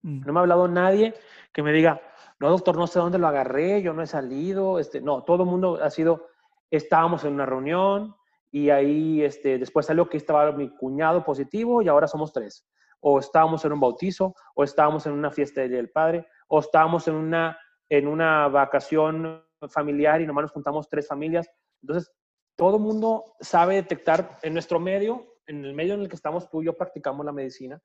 Mm. 0.04 0.22
No 0.26 0.32
me 0.32 0.40
ha 0.40 0.44
hablado 0.44 0.68
nadie 0.70 1.14
que 1.52 1.62
me 1.62 1.74
diga, 1.74 2.00
no, 2.40 2.50
doctor, 2.50 2.78
no 2.78 2.88
sé 2.88 3.00
dónde 3.00 3.18
lo 3.18 3.28
agarré, 3.28 3.82
yo 3.82 3.94
no 3.94 4.02
he 4.02 4.08
salido. 4.08 4.80
Este, 4.80 5.02
no, 5.02 5.24
todo 5.24 5.44
el 5.44 5.50
mundo 5.50 5.80
ha 5.82 5.90
sido, 5.90 6.30
estábamos 6.70 7.24
en 7.24 7.34
una 7.34 7.46
reunión 7.46 8.16
y 8.56 8.70
ahí 8.70 9.22
este, 9.22 9.58
después 9.58 9.86
salió 9.86 10.08
que 10.08 10.16
estaba 10.16 10.50
mi 10.54 10.70
cuñado 10.70 11.26
positivo 11.26 11.82
y 11.82 11.90
ahora 11.90 12.08
somos 12.08 12.32
tres. 12.32 12.66
O 13.02 13.20
estábamos 13.20 13.66
en 13.66 13.74
un 13.74 13.82
bautizo, 13.82 14.34
o 14.56 14.64
estábamos 14.64 15.06
en 15.06 15.12
una 15.12 15.30
fiesta 15.30 15.68
del 15.68 15.90
Padre, 15.90 16.26
o 16.48 16.60
estábamos 16.60 17.06
en 17.10 17.16
una, 17.16 17.60
en 17.90 18.08
una 18.08 18.48
vacación 18.48 19.44
familiar 19.68 20.22
y 20.22 20.26
nomás 20.26 20.44
nos 20.44 20.52
juntamos 20.54 20.88
tres 20.88 21.06
familias. 21.06 21.52
Entonces, 21.82 22.10
todo 22.56 22.80
mundo 22.80 23.26
sabe 23.42 23.76
detectar 23.76 24.38
en 24.42 24.54
nuestro 24.54 24.80
medio, 24.80 25.36
en 25.48 25.66
el 25.66 25.74
medio 25.74 25.94
en 25.96 26.00
el 26.00 26.08
que 26.08 26.16
estamos 26.16 26.50
tú 26.50 26.62
y 26.62 26.68
yo 26.68 26.78
practicamos 26.78 27.26
la 27.26 27.34
medicina, 27.34 27.82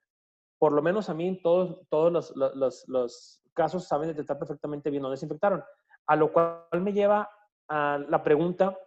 por 0.57 0.71
lo 0.71 0.83
menos 0.83 1.11
a 1.11 1.15
mí 1.15 1.41
todos, 1.43 1.81
todos 1.89 2.13
los, 2.13 2.37
los, 2.37 2.85
los, 2.87 3.43
casos 3.55 3.89
saben 3.89 4.07
detectar 4.07 4.39
perfectamente 4.39 4.89
bien 4.89 5.03
dónde 5.03 5.17
se 5.17 5.27
infectaron. 5.27 5.65
A 6.07 6.15
lo 6.15 6.33
cual 6.33 6.63
me 6.81 6.93
lleva 6.93 7.29
a 7.69 7.99
la 8.09 8.23
pregunta, 8.23 8.79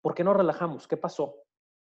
¿por 0.00 0.14
qué 0.14 0.24
no 0.24 0.34
relajamos? 0.34 0.86
¿Qué 0.86 0.96
pasó? 0.96 1.34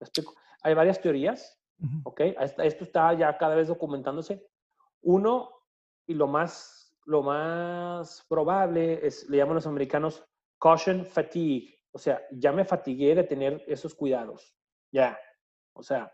explico? 0.00 0.34
Hay 0.62 0.74
varias 0.74 1.00
teorías, 1.00 1.58
¿ok? 2.04 2.20
Esto 2.58 2.84
está 2.84 3.12
ya 3.14 3.36
cada 3.38 3.54
vez 3.54 3.68
documentándose. 3.68 4.46
Uno, 5.02 5.50
y 6.06 6.14
lo 6.14 6.26
más, 6.26 6.94
lo 7.04 7.22
más 7.22 8.24
probable 8.28 9.06
es, 9.06 9.28
le 9.28 9.38
llaman 9.38 9.56
los 9.56 9.66
americanos 9.66 10.24
caution 10.58 11.06
fatigue, 11.06 11.74
o 11.94 11.98
sea, 11.98 12.20
ya 12.32 12.50
me 12.50 12.64
fatigué 12.64 13.14
de 13.14 13.22
tener 13.22 13.62
esos 13.68 13.94
cuidados. 13.94 14.56
Ya. 14.90 15.16
O 15.74 15.82
sea, 15.82 16.12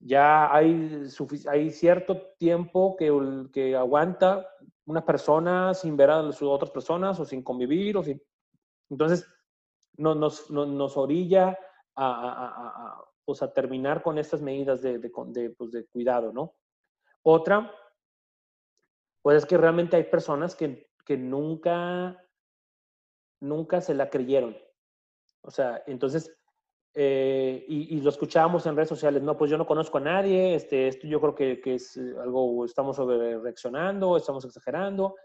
ya 0.00 0.52
hay, 0.52 1.06
hay 1.48 1.70
cierto 1.70 2.32
tiempo 2.36 2.96
que, 2.96 3.12
que 3.52 3.76
aguanta 3.76 4.46
una 4.86 5.04
persona 5.04 5.72
sin 5.72 5.96
ver 5.96 6.10
a 6.10 6.22
las 6.22 6.42
otras 6.42 6.70
personas 6.70 7.20
o 7.20 7.24
sin 7.24 7.42
convivir. 7.42 7.96
O 7.96 8.02
sin... 8.02 8.20
Entonces, 8.90 9.24
no, 9.96 10.14
nos, 10.14 10.50
nos 10.50 10.96
orilla 10.96 11.58
a, 11.94 12.06
a, 12.06 12.46
a, 12.46 13.04
pues 13.24 13.42
a, 13.42 13.52
terminar 13.52 14.02
con 14.02 14.18
estas 14.18 14.40
medidas 14.42 14.82
de, 14.82 14.98
de, 14.98 15.10
de, 15.28 15.50
pues 15.50 15.72
de 15.72 15.86
cuidado, 15.86 16.32
¿no? 16.32 16.54
Otra, 17.22 17.72
pues 19.22 19.38
es 19.38 19.46
que 19.46 19.56
realmente 19.56 19.96
hay 19.96 20.04
personas 20.04 20.54
que, 20.54 20.90
que 21.04 21.16
nunca, 21.16 22.22
nunca 23.40 23.80
se 23.80 23.94
la 23.94 24.10
creyeron. 24.10 24.56
O 25.42 25.50
sea, 25.50 25.82
entonces, 25.86 26.34
eh, 26.94 27.64
y, 27.68 28.00
lo 28.00 28.10
escuchábamos 28.10 28.66
en 28.66 28.76
redes 28.76 28.88
sociales, 28.88 29.22
no, 29.22 29.36
pues 29.36 29.50
yo 29.50 29.58
no 29.58 29.66
conozco 29.66 29.98
a 29.98 30.02
nadie, 30.02 30.54
este, 30.54 30.88
esto 30.88 31.06
yo 31.06 31.20
creo 31.20 31.34
que, 31.34 31.60
que 31.60 31.74
es 31.74 31.96
eh, 31.96 32.14
algo, 32.22 32.64
estamos 32.64 32.96
sobre 32.96 33.38
reaccionando, 33.38 34.16
estamos 34.16 34.44
exagerando, 34.44 35.16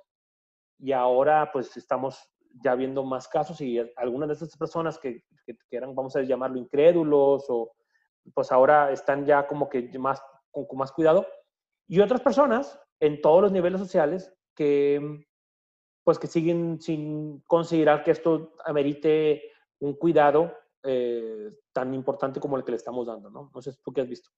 y 0.80 0.94
ahora 0.94 1.52
pues 1.52 1.76
estamos 1.78 2.28
ya 2.63 2.75
viendo 2.75 3.03
más 3.03 3.27
casos 3.27 3.62
y 3.62 3.79
algunas 3.96 4.27
de 4.27 4.34
estas 4.34 4.58
personas 4.58 4.98
que, 4.98 5.24
que, 5.46 5.56
eran, 5.72 5.96
vamos 5.96 6.15
a 6.15 6.22
llamarlo, 6.22 6.58
incrédulos, 6.58 7.46
o 7.50 7.72
pues 8.34 8.51
ahora 8.51 8.91
están 8.91 9.25
ya 9.25 9.48
como 9.48 9.70
que 9.70 9.89
más, 9.98 10.22
con, 10.51 10.65
con 10.65 10.77
más 10.77 10.91
cuidado, 10.91 11.25
y 11.88 12.00
otras 12.00 12.22
personas 12.22 12.79
en 13.00 13.22
todos 13.22 13.41
los 13.41 13.51
niveles 13.51 13.79
sociales 13.79 14.34
que 14.56 15.25
pues 16.03 16.18
que 16.18 16.27
siguen 16.27 16.82
sin 16.82 17.41
considerar 17.41 18.03
que 18.03 18.10
esto 18.10 18.53
amerite 18.65 19.44
un 19.79 19.94
cuidado 19.94 20.51
eh, 20.82 21.51
tan 21.72 21.94
importante 21.94 22.39
como 22.39 22.58
el 22.58 22.63
que 22.63 22.72
le 22.72 22.77
estamos 22.77 23.06
dando, 23.06 23.29
¿no? 23.29 23.51
No 23.53 23.62
sé, 23.62 23.75
¿tú 23.84 23.94
qué 23.94 24.01
has 24.01 24.10
visto? 24.10 24.29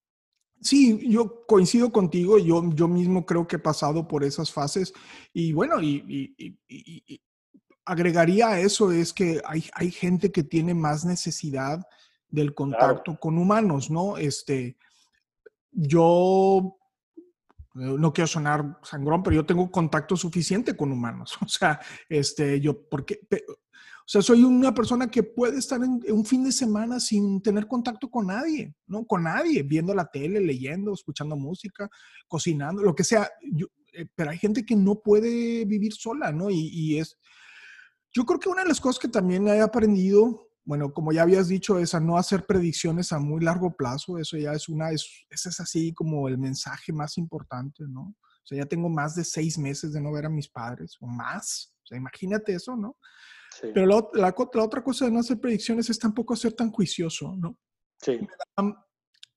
Sí, 0.60 1.10
yo 1.10 1.46
coincido 1.48 1.91
contigo, 1.91 2.38
yo, 2.38 2.62
yo 2.74 2.88
mismo 2.88 3.25
creo 3.25 3.48
que 3.48 3.56
he 3.56 3.60
pasado 3.60 4.08
por 4.08 4.24
esas 4.24 4.51
fases 4.51 4.94
y 5.34 5.53
bueno, 5.53 5.82
y, 5.82 6.51
agregaría 7.86 8.50
a 8.50 8.60
eso 8.60 8.92
es 8.92 9.14
que 9.14 9.42
hay, 9.46 9.66
hay, 9.74 9.92
gente 9.92 10.32
que 10.32 10.44
tiene 10.44 10.74
más 10.74 11.06
necesidad 11.06 11.86
del 12.30 12.54
contacto 12.54 13.20
con 13.20 13.38
humanos, 13.38 13.90
¿no? 13.90 14.18
Este, 14.18 14.78
yo 15.72 16.78
no 17.74 18.12
quiero 18.12 18.28
sonar 18.28 18.80
sangrón, 18.84 19.24
pero 19.24 19.38
yo 19.38 19.46
tengo 19.46 19.72
contacto 19.72 20.16
suficiente 20.18 20.76
con 20.76 20.92
humanos. 20.92 21.38
O 21.42 21.48
sea, 21.48 21.80
este, 22.10 22.60
yo, 22.60 22.88
porque, 22.90 23.22
o 23.32 24.06
sea, 24.06 24.22
soy 24.22 24.44
una 24.44 24.74
persona 24.74 25.10
que 25.10 25.24
puede 25.24 25.58
estar 25.58 25.82
en, 25.84 26.02
un 26.10 26.26
fin 26.26 26.44
de 26.44 26.52
semana 26.52 27.00
sin 27.00 27.42
tener 27.42 27.68
contacto 27.68 28.10
con 28.10 28.28
nadie, 28.28 28.74
¿no? 28.88 29.06
Con 29.06 29.24
nadie, 29.24 29.64
viendo 29.64 29.94
la 29.94 30.06
tele, 30.06 30.42
leyendo, 30.42 30.94
escuchando 30.94 31.36
música, 31.36 31.90
cocinando, 32.28 32.84
lo 32.84 32.96
que 32.96 33.04
sea. 33.04 33.30
Eh, 33.94 34.06
pero 34.16 34.32
hay 34.32 34.38
gente 34.38 34.66
que 34.66 34.76
no 34.76 35.02
puede 35.02 35.66
vivir 35.66 35.94
sola, 35.94 36.32
¿no? 36.32 36.50
Y, 36.50 36.70
y, 36.74 36.98
es, 37.00 37.18
yo 38.13 38.25
creo 38.25 38.39
que 38.39 38.50
una 38.50 38.63
de 38.63 38.70
las 38.70 38.82
cosas 38.82 39.00
que 39.00 39.08
también 39.08 39.48
he 39.48 39.62
aprendido, 39.62 40.50
bueno, 40.63 40.94
como 40.94 41.12
ya 41.12 41.24
habías 41.24 41.48
dicho, 41.48 41.80
es 41.80 41.94
a 41.94 42.00
no 42.00 42.18
hacer 42.18 42.46
predicciones 42.46 43.12
a 43.12 43.20
muy 43.20 43.41
largo 43.41 43.75
plazo. 43.75 44.18
Eso 44.18 44.38
ya 44.38 44.53
es 44.53 44.70
una, 44.70 44.91
es, 44.91 45.25
ese 45.30 45.50
es 45.50 45.60
así 45.60 45.94
como 45.94 46.27
el 46.27 46.38
mensaje 46.38 46.91
más 46.91 47.18
importante, 47.18 47.84
¿no? 47.88 48.15
O 48.44 48.46
sea, 48.46 48.58
ya 48.58 48.65
tengo 48.65 48.89
más 48.89 49.15
de 49.15 49.24
seis 49.24 49.58
meses 49.58 49.94
de 49.94 50.01
no 50.01 50.12
ver 50.12 50.25
a 50.25 50.30
mis 50.30 50.50
padres 50.50 50.98
o 51.00 51.08
más. 51.08 51.74
O 51.84 51.88
sea, 51.88 51.98
imagínate 51.98 52.53
eso, 52.53 52.75
¿no? 52.75 52.98
Pero 53.62 53.86
la, 53.86 54.08
la, 54.13 54.34
otra 54.38 54.84
cosa 54.84 55.06
de 55.06 55.12
no 55.12 55.20
hacer 55.20 55.39
predicciones 55.39 55.89
es 55.89 56.00
tampoco 56.00 56.36
ser 56.36 56.53
tan 56.53 56.72
juicioso, 56.72 57.36
¿no? 57.38 57.58
Sí. 58.01 58.20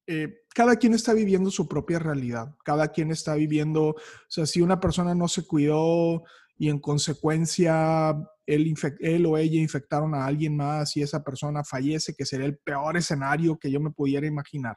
Eh, 0.07 0.43
cada 0.55 0.77
quien 0.77 0.95
está 0.95 1.15
viviendo 1.15 1.51
su 1.51 1.67
propia 1.67 1.99
realidad, 1.99 2.55
cada 2.63 2.89
quien 2.89 3.11
está 3.11 3.35
viviendo, 3.35 3.89
o 3.89 3.97
sea, 4.29 4.45
si 4.45 4.61
una 4.61 4.79
persona 4.79 5.15
no 5.15 5.29
se 5.29 5.47
cuidó 5.47 6.25
y 6.57 6.69
en 6.69 6.79
consecuencia 6.79 8.17
él, 8.47 8.75
él 9.01 9.27
o 9.27 9.37
ella 9.37 9.61
infectaron 9.61 10.15
a 10.15 10.27
alguien 10.27 10.57
más 10.57 10.97
y 10.97 11.03
esa 11.03 11.23
persona 11.23 11.65
fallece, 11.65 12.15
que 12.15 12.27
sería 12.27 12.47
el 12.47 12.59
peor 12.59 12.97
escenario 12.97 13.59
que 13.59 13.71
yo 13.71 13.81
me 13.81 13.91
pudiera 13.91 14.27
imaginar, 14.27 14.77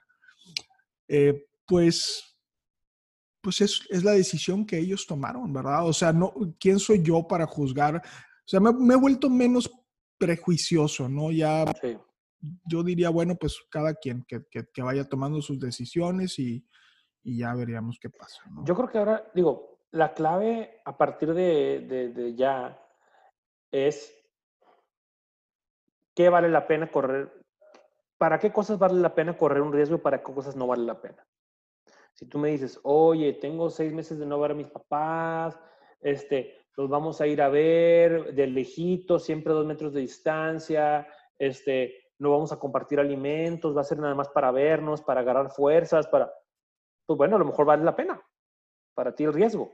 eh, 1.08 1.46
pues 1.66 2.24
pues 3.40 3.62
es, 3.62 3.80
es, 3.90 4.04
la 4.04 4.12
decisión 4.12 4.66
que 4.66 4.78
ellos 4.78 5.06
tomaron, 5.08 5.54
¿verdad? 5.54 5.88
O 5.88 5.94
sea, 5.94 6.12
no, 6.12 6.34
¿quién 6.60 6.80
soy 6.80 7.02
yo 7.02 7.26
para 7.26 7.46
juzgar 7.46 8.02
o 8.48 8.50
sea, 8.50 8.62
me, 8.62 8.94
he 8.94 8.98
vuelto 8.98 9.30
menos 9.30 9.70
prejuicioso, 10.18 11.10
¿no? 11.10 11.32
Ya 11.32 11.66
yo 12.66 12.82
diría, 12.82 13.10
bueno, 13.10 13.36
pues 13.36 13.60
cada 13.70 13.94
quien 13.94 14.24
que, 14.26 14.42
que, 14.50 14.82
vaya 14.82 15.04
tomando 15.04 15.42
sus 15.42 15.60
decisiones 15.60 16.40
y, 16.40 16.66
y, 17.24 17.40
ya 17.40 17.54
veríamos 17.54 17.98
qué 18.02 18.10
pasa. 18.10 18.42
¿no? 18.50 18.64
Yo 18.64 18.74
creo 18.74 18.90
que 18.90 18.98
ahora, 19.00 19.30
digo, 19.36 19.77
la 19.92 20.14
clave 20.14 20.82
a 20.86 20.98
partir 20.98 21.34
de, 21.34 22.34
ya 22.36 22.78
es 23.72 24.14
qué 26.16 26.30
vale 26.30 26.50
la 26.50 26.68
pena 26.68 26.92
correr, 26.92 27.32
para 28.18 28.40
qué 28.40 28.52
cosas 28.52 28.80
vale 28.80 28.96
la 28.96 29.14
pena 29.14 29.38
correr 29.38 29.62
un 29.62 29.74
riesgo 29.74 29.98
y 29.98 30.00
para 30.00 30.24
qué 30.24 30.34
cosas 30.34 30.56
no 30.56 30.68
vale 30.68 30.84
la 30.84 31.00
pena. 31.00 31.26
Si 32.14 32.26
tú 32.28 32.40
me 32.40 32.50
dices, 32.50 32.80
oye, 32.84 33.34
tengo 33.34 33.70
seis 33.70 33.94
meses 33.94 34.18
de 34.18 34.26
no 34.26 34.40
ver 34.40 34.52
a 34.52 34.56
mis 34.56 34.68
papás, 34.68 35.60
este, 36.02 36.58
los 36.76 36.90
vamos 36.90 37.22
a 37.22 37.28
ir 37.28 37.42
a 37.42 37.50
ver 37.50 38.34
de 38.34 38.48
lejito, 38.48 39.20
siempre 39.20 39.54
a 39.54 39.56
dos 39.56 39.68
metros 39.68 39.94
de 39.94 40.02
distancia, 40.02 41.08
este, 41.38 42.12
no 42.18 42.32
vamos 42.32 42.52
a 42.52 42.60
compartir 42.60 43.00
alimentos, 43.00 43.78
va 43.78 43.82
a 43.82 43.86
ser 43.86 44.00
nada 44.00 44.16
más 44.16 44.30
para 44.30 44.52
vernos, 44.52 45.04
para 45.04 45.22
agarrar 45.22 45.52
fuerzas, 45.52 46.08
para, 46.08 46.34
pues 47.06 47.18
bueno, 47.18 47.36
a 47.36 47.40
lo 47.40 47.46
mejor 47.46 47.68
vale 47.68 47.84
la 47.84 47.96
pena 47.96 48.20
para 48.98 49.14
ti 49.14 49.24
el 49.26 49.34
riesgo. 49.34 49.72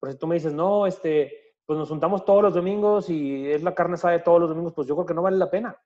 Pero 0.00 0.12
si 0.12 0.18
tú 0.18 0.26
me 0.26 0.36
dices, 0.36 0.54
no, 0.54 0.86
este, 0.86 1.52
pues 1.66 1.78
nos 1.78 1.90
juntamos 1.90 2.24
todos 2.24 2.42
los 2.42 2.54
domingos 2.54 3.10
y 3.10 3.52
es 3.52 3.62
la 3.62 3.74
carne 3.74 3.94
asada 3.94 4.14
de 4.14 4.20
todos 4.20 4.40
los 4.40 4.48
domingos, 4.48 4.72
pues 4.72 4.88
yo 4.88 4.94
creo 4.96 5.04
que 5.04 5.12
no 5.12 5.20
vale 5.20 5.36
la 5.36 5.50
pena. 5.50 5.78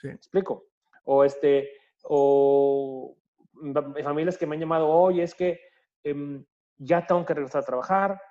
Sí. 0.00 0.08
explico? 0.08 0.68
O 1.04 1.22
este, 1.22 1.70
o 2.04 3.14
familias 4.02 4.38
que 4.38 4.46
me 4.46 4.54
han 4.54 4.60
llamado, 4.60 4.88
oye, 4.88 5.22
es 5.22 5.34
que 5.34 5.60
em, 6.02 6.46
ya 6.78 7.06
tengo 7.06 7.26
que 7.26 7.34
regresar 7.34 7.60
a 7.60 7.66
trabajar, 7.66 8.22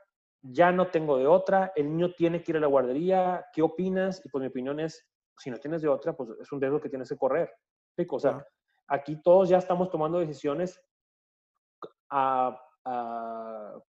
ya 0.41 0.71
no 0.71 0.87
tengo 0.87 1.19
de 1.19 1.27
otra, 1.27 1.71
el 1.75 1.89
niño 1.89 2.15
tiene 2.15 2.41
que 2.41 2.53
ir 2.53 2.57
a 2.57 2.61
la 2.61 2.67
guardería, 2.67 3.45
¿qué 3.53 3.61
opinas? 3.61 4.25
Y 4.25 4.29
pues 4.29 4.41
mi 4.41 4.47
opinión 4.47 4.79
es, 4.79 5.07
si 5.37 5.51
no 5.51 5.59
tienes 5.59 5.83
de 5.83 5.89
otra, 5.89 6.15
pues 6.15 6.31
es 6.41 6.51
un 6.51 6.59
riesgo 6.59 6.81
que 6.81 6.89
tienes 6.89 7.09
que 7.09 7.17
correr. 7.17 7.53
O 8.09 8.19
sea, 8.19 8.43
aquí 8.87 9.21
todos 9.21 9.49
ya 9.49 9.59
estamos 9.59 9.91
tomando 9.91 10.17
decisiones 10.17 10.81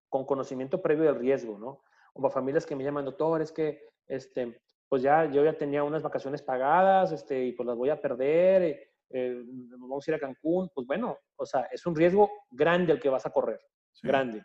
con 0.09 0.25
conocimiento 0.25 0.81
previo 0.83 1.05
del 1.05 1.21
riesgo, 1.21 1.59
¿no? 1.59 1.83
O 2.15 2.31
familias 2.31 2.67
que 2.67 2.75
me 2.75 2.85
llaman, 2.85 3.05
doctor, 3.05 3.41
es 3.43 3.53
que, 3.53 3.89
este, 4.07 4.61
pues 4.89 5.03
ya 5.03 5.27
yo 5.27 5.45
ya 5.45 5.57
tenía 5.57 5.85
unas 5.85 6.03
vacaciones 6.03 6.43
pagadas, 6.43 7.13
este, 7.13 7.45
y 7.45 7.53
pues 7.53 7.67
las 7.67 7.77
voy 7.77 7.91
a 7.91 8.01
perder, 8.01 8.63
eh, 8.63 8.91
eh, 9.11 9.43
vamos 9.79 10.07
a 10.07 10.11
ir 10.11 10.15
a 10.17 10.19
Cancún, 10.19 10.71
pues 10.75 10.87
bueno, 10.87 11.19
o 11.37 11.47
sea, 11.47 11.63
es 11.71 11.87
un 11.87 11.95
riesgo 11.95 12.31
grande 12.51 12.93
el 12.93 13.01
que 13.01 13.09
vas 13.09 13.27
a 13.27 13.31
correr, 13.31 13.61
grande 14.03 14.43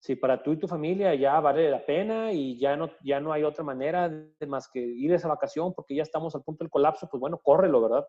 si 0.00 0.16
para 0.16 0.42
tú 0.42 0.52
y 0.52 0.56
tu 0.56 0.66
familia 0.66 1.14
ya 1.14 1.38
vale 1.40 1.70
la 1.70 1.84
pena 1.84 2.32
y 2.32 2.58
ya 2.58 2.74
no, 2.74 2.90
ya 3.04 3.20
no 3.20 3.32
hay 3.32 3.44
otra 3.44 3.62
manera 3.62 4.08
de 4.08 4.46
más 4.46 4.68
que 4.68 4.80
ir 4.80 5.12
a 5.12 5.16
esa 5.16 5.28
vacación 5.28 5.74
porque 5.74 5.94
ya 5.94 6.02
estamos 6.02 6.34
al 6.34 6.42
punto 6.42 6.64
del 6.64 6.70
colapso, 6.70 7.06
pues 7.08 7.20
bueno, 7.20 7.38
córrelo, 7.38 7.82
¿verdad? 7.82 8.06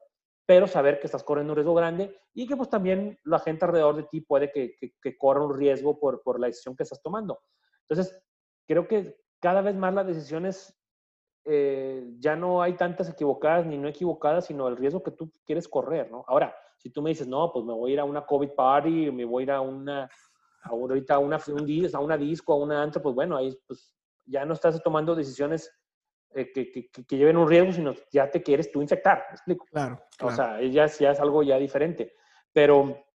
Pero 0.51 0.67
saber 0.67 0.99
que 0.99 1.07
estás 1.07 1.23
corriendo 1.23 1.53
un 1.53 1.55
riesgo 1.55 1.73
grande 1.73 2.13
y 2.33 2.45
que 2.45 2.57
pues 2.57 2.67
también 2.67 3.17
la 3.23 3.39
gente 3.39 3.63
alrededor 3.63 3.95
de 3.95 4.03
ti 4.03 4.19
puede 4.19 4.51
que, 4.51 4.75
que, 5.01 5.17
corra 5.17 5.45
un 5.45 5.57
riesgo 5.57 5.97
por, 5.97 6.21
por 6.23 6.41
la 6.41 6.47
decisión 6.47 6.75
que 6.75 6.83
estás 6.83 7.01
tomando. 7.01 7.39
Entonces, 7.87 8.21
creo 8.67 8.85
que 8.85 9.15
cada 9.39 9.61
vez 9.61 9.77
más 9.77 9.93
las 9.93 10.05
decisiones 10.05 10.77
eh, 11.45 12.05
ya 12.19 12.35
no 12.35 12.61
hay 12.61 12.73
tantas 12.73 13.09
equivocadas 13.09 13.65
ni 13.65 13.77
no 13.77 13.87
equivocadas, 13.87 14.47
sino 14.47 14.67
el 14.67 14.75
riesgo 14.75 15.01
que 15.01 15.11
tú 15.11 15.31
quieres 15.45 15.69
correr, 15.69 16.11
¿no? 16.11 16.25
Ahora, 16.27 16.53
si 16.75 16.89
tú 16.89 17.01
me 17.01 17.11
dices, 17.11 17.27
no, 17.27 17.49
pues 17.53 17.63
me 17.63 17.71
voy 17.71 17.91
a 17.91 17.93
ir 17.93 17.99
a 18.01 18.03
una 18.03 18.25
COVID 18.25 18.49
party, 18.53 19.09
me 19.09 19.23
voy 19.23 19.43
a 19.43 19.45
ir 19.45 19.51
a 19.51 19.61
una, 19.61 20.09
ahorita 20.63 21.13
a 21.13 21.19
una, 21.19 21.39
un, 21.47 21.89
a 21.95 21.99
una 22.01 22.17
disco, 22.17 22.51
a 22.51 22.57
una 22.57 22.83
antro, 22.83 23.01
pues 23.01 23.15
bueno, 23.15 23.37
ahí 23.37 23.57
pues 23.65 23.95
ya 24.25 24.43
no 24.43 24.53
estás 24.53 24.83
tomando 24.83 25.15
decisiones 25.15 25.71
eh, 26.33 26.51
que, 26.51 26.71
que, 26.71 26.89
que, 26.89 27.17
lleven 27.17 27.37
un 27.37 27.49
riesgo, 27.49 27.71
sino 27.71 27.93
ya 28.11 28.29
te 28.29 28.41
quieres 28.41 28.71
tú 28.71 28.81
infectar, 28.81 29.25
¿me 29.29 29.35
explico? 29.35 29.65
Claro. 29.71 30.01
O 30.21 30.31
sea, 30.31 30.61
ya, 30.61 30.87
ya, 30.87 31.11
es 31.11 31.19
algo 31.19 31.43
ya 31.43 31.57
diferente. 31.57 32.13
Pero, 32.53 33.05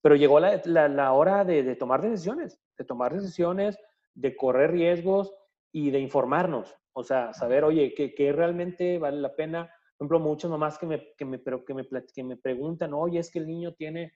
pero 0.00 0.16
llegó 0.16 0.40
la, 0.40 0.60
la, 0.64 0.88
la 0.88 1.12
hora 1.12 1.44
de, 1.44 1.62
de 1.62 1.76
tomar 1.76 2.02
decisiones, 2.02 2.60
de 2.76 2.84
tomar 2.84 3.14
decisiones, 3.14 3.78
de 4.14 4.36
correr 4.36 4.70
riesgos 4.70 5.34
y 5.72 5.90
de 5.90 5.98
informarnos. 5.98 6.74
O 6.92 7.02
sea, 7.02 7.32
saber, 7.32 7.64
oye, 7.64 7.92
¿qué, 7.94 8.32
realmente 8.32 8.98
vale 8.98 9.20
la 9.20 9.34
pena? 9.34 9.64
Por 9.96 10.06
ejemplo, 10.06 10.20
muchas 10.20 10.50
mamás 10.50 10.78
que 10.78 10.86
me, 10.86 11.14
que 11.16 11.24
me, 11.24 11.42
que 11.42 11.74
me, 11.74 11.84
que 12.14 12.24
me 12.24 12.36
preguntan, 12.36 12.94
oye, 12.94 13.18
es 13.18 13.30
que 13.30 13.40
el 13.40 13.48
niño 13.48 13.74
tiene 13.74 14.12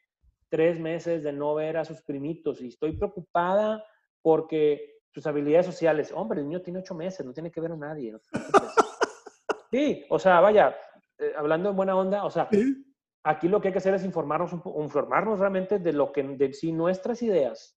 tres 0.49 0.79
meses 0.79 1.23
de 1.25 1.33
no 1.33 1.55
ver 1.55 1.77
a 1.77 1.85
sus 1.85 2.03
primitos 2.03 2.61
y 2.61 2.69
estoy 2.69 2.97
preocupada 2.97 3.85
porque 4.23 4.98
sus 5.19 5.27
habilidades 5.27 5.67
sociales, 5.67 6.13
hombre, 6.15 6.41
el 6.41 6.47
niño 6.47 6.63
tiene 6.63 6.79
ocho 6.79 6.95
meses, 6.95 7.27
no 7.27 7.33
tiene 7.33 7.51
que 7.51 7.61
ver 7.61 7.73
a 7.73 7.77
nadie. 7.77 8.17
sí, 9.73 10.07
o 10.09 10.19
sea, 10.19 10.41
vaya, 10.41 10.77
eh, 11.19 11.33
hablando 11.37 11.71
en 11.71 11.77
buena 11.77 11.97
onda, 11.97 12.25
o 12.25 12.31
sea, 12.31 12.49
aquí 13.25 13.49
lo 13.49 13.61
que 13.61 13.69
hay 13.69 13.73
que 13.73 13.79
hacer 13.79 13.95
es 13.95 14.05
informarnos, 14.05 14.53
informarnos 14.53 15.41
realmente 15.41 15.81
de 15.81 15.93
lo 15.93 16.13
que, 16.13 16.23
de 16.23 16.53
si 16.53 16.71
nuestras 16.71 17.21
ideas 17.23 17.77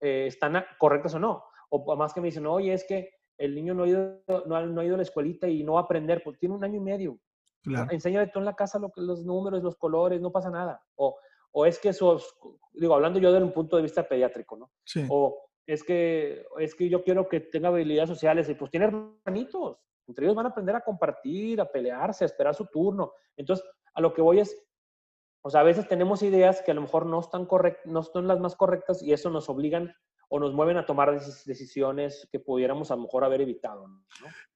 eh, 0.00 0.26
están 0.26 0.62
correctas 0.78 1.14
o 1.14 1.18
no. 1.18 1.44
O 1.70 1.96
más 1.96 2.12
que 2.12 2.20
me 2.20 2.26
dicen, 2.26 2.46
oye, 2.46 2.74
es 2.74 2.84
que 2.84 3.10
el 3.38 3.54
niño 3.54 3.72
no 3.72 3.84
ha 3.84 3.88
ido, 3.88 4.22
no 4.46 4.56
ha, 4.56 4.84
ido 4.84 4.94
a 4.94 4.98
la 4.98 5.02
escuelita 5.02 5.48
y 5.48 5.64
no 5.64 5.74
va 5.74 5.80
a 5.80 5.84
aprender, 5.84 6.20
porque 6.22 6.40
tiene 6.40 6.56
un 6.56 6.64
año 6.64 6.76
y 6.76 6.80
medio. 6.80 7.18
Claro. 7.62 7.90
Enséñale 7.90 8.26
tú 8.26 8.38
en 8.38 8.44
la 8.44 8.54
casa 8.54 8.78
lo, 8.78 8.92
los 8.96 9.24
números, 9.24 9.62
los 9.62 9.76
colores, 9.76 10.20
no 10.20 10.30
pasa 10.30 10.50
nada. 10.50 10.82
O, 10.96 11.16
o 11.52 11.64
es 11.64 11.78
que 11.78 11.90
esos, 11.90 12.36
digo, 12.72 12.94
hablando 12.94 13.18
yo 13.18 13.32
desde 13.32 13.46
un 13.46 13.52
punto 13.52 13.76
de 13.76 13.82
vista 13.82 14.06
pediátrico, 14.06 14.56
¿no? 14.58 14.70
Sí. 14.84 15.06
O 15.08 15.49
es 15.66 15.84
que, 15.84 16.46
es 16.58 16.74
que 16.74 16.88
yo 16.88 17.02
quiero 17.02 17.28
que 17.28 17.40
tenga 17.40 17.68
habilidades 17.68 18.10
sociales 18.10 18.48
y 18.48 18.54
pues 18.54 18.70
tiene 18.70 18.86
hermanitos. 18.86 19.78
Entre 20.06 20.24
ellos 20.24 20.34
van 20.36 20.46
a 20.46 20.48
aprender 20.50 20.74
a 20.74 20.80
compartir, 20.80 21.60
a 21.60 21.70
pelearse, 21.70 22.24
a 22.24 22.26
esperar 22.26 22.54
su 22.54 22.66
turno. 22.66 23.12
Entonces, 23.36 23.64
a 23.94 24.00
lo 24.00 24.12
que 24.12 24.22
voy 24.22 24.40
es, 24.40 24.56
o 25.42 25.50
sea, 25.50 25.60
a 25.60 25.64
veces 25.64 25.88
tenemos 25.88 26.22
ideas 26.22 26.62
que 26.62 26.72
a 26.72 26.74
lo 26.74 26.82
mejor 26.82 27.06
no 27.06 27.20
están, 27.20 27.46
correct, 27.46 27.86
no 27.86 28.02
son 28.02 28.26
las 28.26 28.40
más 28.40 28.56
correctas 28.56 29.02
y 29.02 29.12
eso 29.12 29.30
nos 29.30 29.48
obligan 29.48 29.94
o 30.28 30.38
nos 30.38 30.54
mueven 30.54 30.76
a 30.76 30.86
tomar 30.86 31.12
decisiones 31.44 32.28
que 32.30 32.38
pudiéramos 32.38 32.90
a 32.90 32.96
lo 32.96 33.02
mejor 33.02 33.24
haber 33.24 33.40
evitado. 33.40 33.86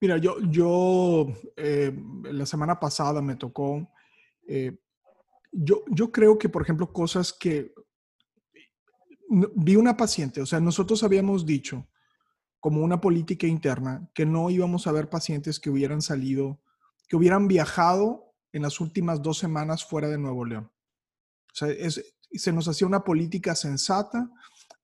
Mira, 0.01 0.19
yo, 0.19 0.37
yo 0.49 1.27
eh, 1.57 1.93
la 2.25 2.47
semana 2.47 2.79
pasada 2.79 3.21
me 3.21 3.35
tocó, 3.35 3.91
eh, 4.47 4.79
yo, 5.51 5.83
yo 5.89 6.13
creo 6.13 6.39
que, 6.39 6.49
por 6.49 6.63
ejemplo, 6.63 6.93
cosas 6.93 7.33
que 7.33 7.75
vi 9.55 9.77
una 9.77 9.97
paciente, 9.97 10.41
o 10.41 10.47
sea, 10.47 10.61
nosotros 10.61 11.03
habíamos 11.03 11.47
dicho 11.47 11.87
como 12.61 12.83
una 12.83 13.01
política 13.01 13.47
interna 13.47 14.09
que 14.15 14.25
no 14.25 14.49
íbamos 14.49 14.87
a 14.87 14.93
ver 14.93 15.11
pacientes 15.11 15.61
que 15.61 15.69
hubieran 15.69 16.01
salido, 16.01 16.61
que 17.09 17.17
hubieran 17.17 17.47
viajado 17.47 18.33
en 18.53 18.63
las 18.63 18.81
últimas 18.81 19.21
dos 19.21 19.39
semanas 19.39 19.85
fuera 19.85 20.09
de 20.09 20.17
Nuevo 20.17 20.45
León. 20.45 20.71
O 21.53 21.55
sea, 21.55 21.69
se 22.33 22.53
nos 22.53 22.67
hacía 22.67 22.87
una 22.87 23.05
política 23.05 23.55
sensata 23.55 24.31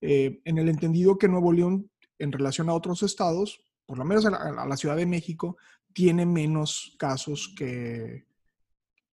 eh, 0.00 0.40
en 0.44 0.58
el 0.58 0.68
entendido 0.68 1.18
que 1.18 1.28
Nuevo 1.28 1.52
León, 1.52 1.90
en 2.18 2.32
relación 2.32 2.68
a 2.68 2.74
otros 2.74 3.02
estados, 3.02 3.60
por 3.86 3.98
lo 3.98 4.04
menos 4.04 4.26
a 4.26 4.30
la, 4.30 4.76
Ciudad 4.76 4.96
de 4.96 5.06
México, 5.06 5.56
tiene 5.92 6.26
menos 6.26 6.94
casos 6.98 7.52
que, 7.56 8.26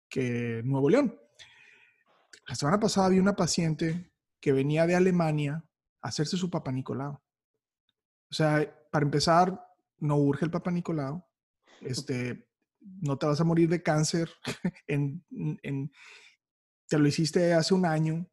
que 0.08 0.60
Nuevo 0.64 0.90
León. 0.90 1.18
La 2.46 2.54
semana 2.54 2.78
pasada 2.78 3.08
vi 3.08 3.18
una 3.18 3.34
paciente 3.34 4.10
que 4.40 4.52
venía 4.52 4.86
de 4.86 4.94
Alemania 4.94 5.64
a 6.00 6.08
hacerse 6.08 6.36
su 6.36 6.50
Papa 6.50 6.72
Nicolau. 6.72 7.12
O 8.30 8.34
sea, 8.34 8.72
para 8.90 9.04
empezar, 9.04 9.58
no 9.98 10.16
urge 10.16 10.44
el 10.44 10.50
Papa 10.50 10.70
Nicolau. 10.70 11.24
Este, 11.80 12.48
no 12.80 13.16
te 13.18 13.26
vas 13.26 13.40
a 13.40 13.44
morir 13.44 13.68
de 13.68 13.82
cáncer. 13.82 14.30
en, 14.86 15.22
te 16.88 16.98
lo 16.98 17.06
hiciste 17.06 17.54
hace 17.54 17.74
un 17.74 17.86
año 17.86 18.26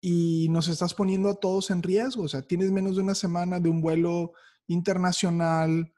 y 0.00 0.48
nos 0.50 0.68
estás 0.68 0.94
poniendo 0.94 1.28
a 1.28 1.38
todos 1.40 1.70
en 1.70 1.82
riesgo. 1.82 2.24
O 2.24 2.28
sea, 2.28 2.42
tienes 2.42 2.70
menos 2.70 2.96
de 2.96 3.02
una 3.02 3.14
semana 3.14 3.60
de 3.60 3.68
un 3.68 3.80
vuelo 3.80 4.32
internacional. 4.66 5.92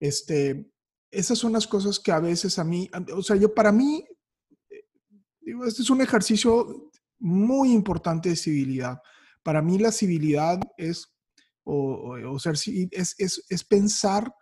Este, 0.00 0.70
esas 1.10 1.38
son 1.38 1.52
las 1.52 1.66
cosas 1.66 1.98
que 1.98 2.12
a 2.12 2.20
veces 2.20 2.58
a 2.58 2.64
mí, 2.64 2.90
o 3.14 3.22
sea, 3.22 3.36
yo 3.36 3.54
para 3.54 3.72
mí, 3.72 4.04
eh, 4.70 4.84
digo, 5.40 5.64
este 5.64 5.82
es 5.82 5.90
un 5.90 6.00
ejercicio 6.00 6.90
muy 7.22 7.72
importante 7.72 8.28
de 8.28 8.36
civilidad. 8.36 9.00
Para 9.42 9.62
mí 9.62 9.78
la 9.78 9.92
civilidad 9.92 10.60
es, 10.76 11.14
o, 11.64 12.38
ser, 12.38 12.54
es, 12.90 13.14
es, 13.18 13.44
es 13.48 13.64
pensar 13.64 14.34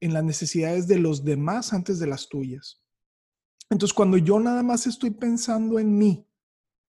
en 0.00 0.12
las 0.12 0.24
necesidades 0.24 0.86
de 0.86 0.98
los 0.98 1.24
demás 1.24 1.72
antes 1.72 1.98
de 1.98 2.06
las 2.06 2.28
tuyas. 2.28 2.82
Entonces, 3.70 3.94
cuando 3.94 4.18
yo 4.18 4.38
nada 4.38 4.62
más 4.62 4.86
estoy 4.86 5.10
pensando 5.10 5.78
en 5.78 5.96
mí, 5.96 6.26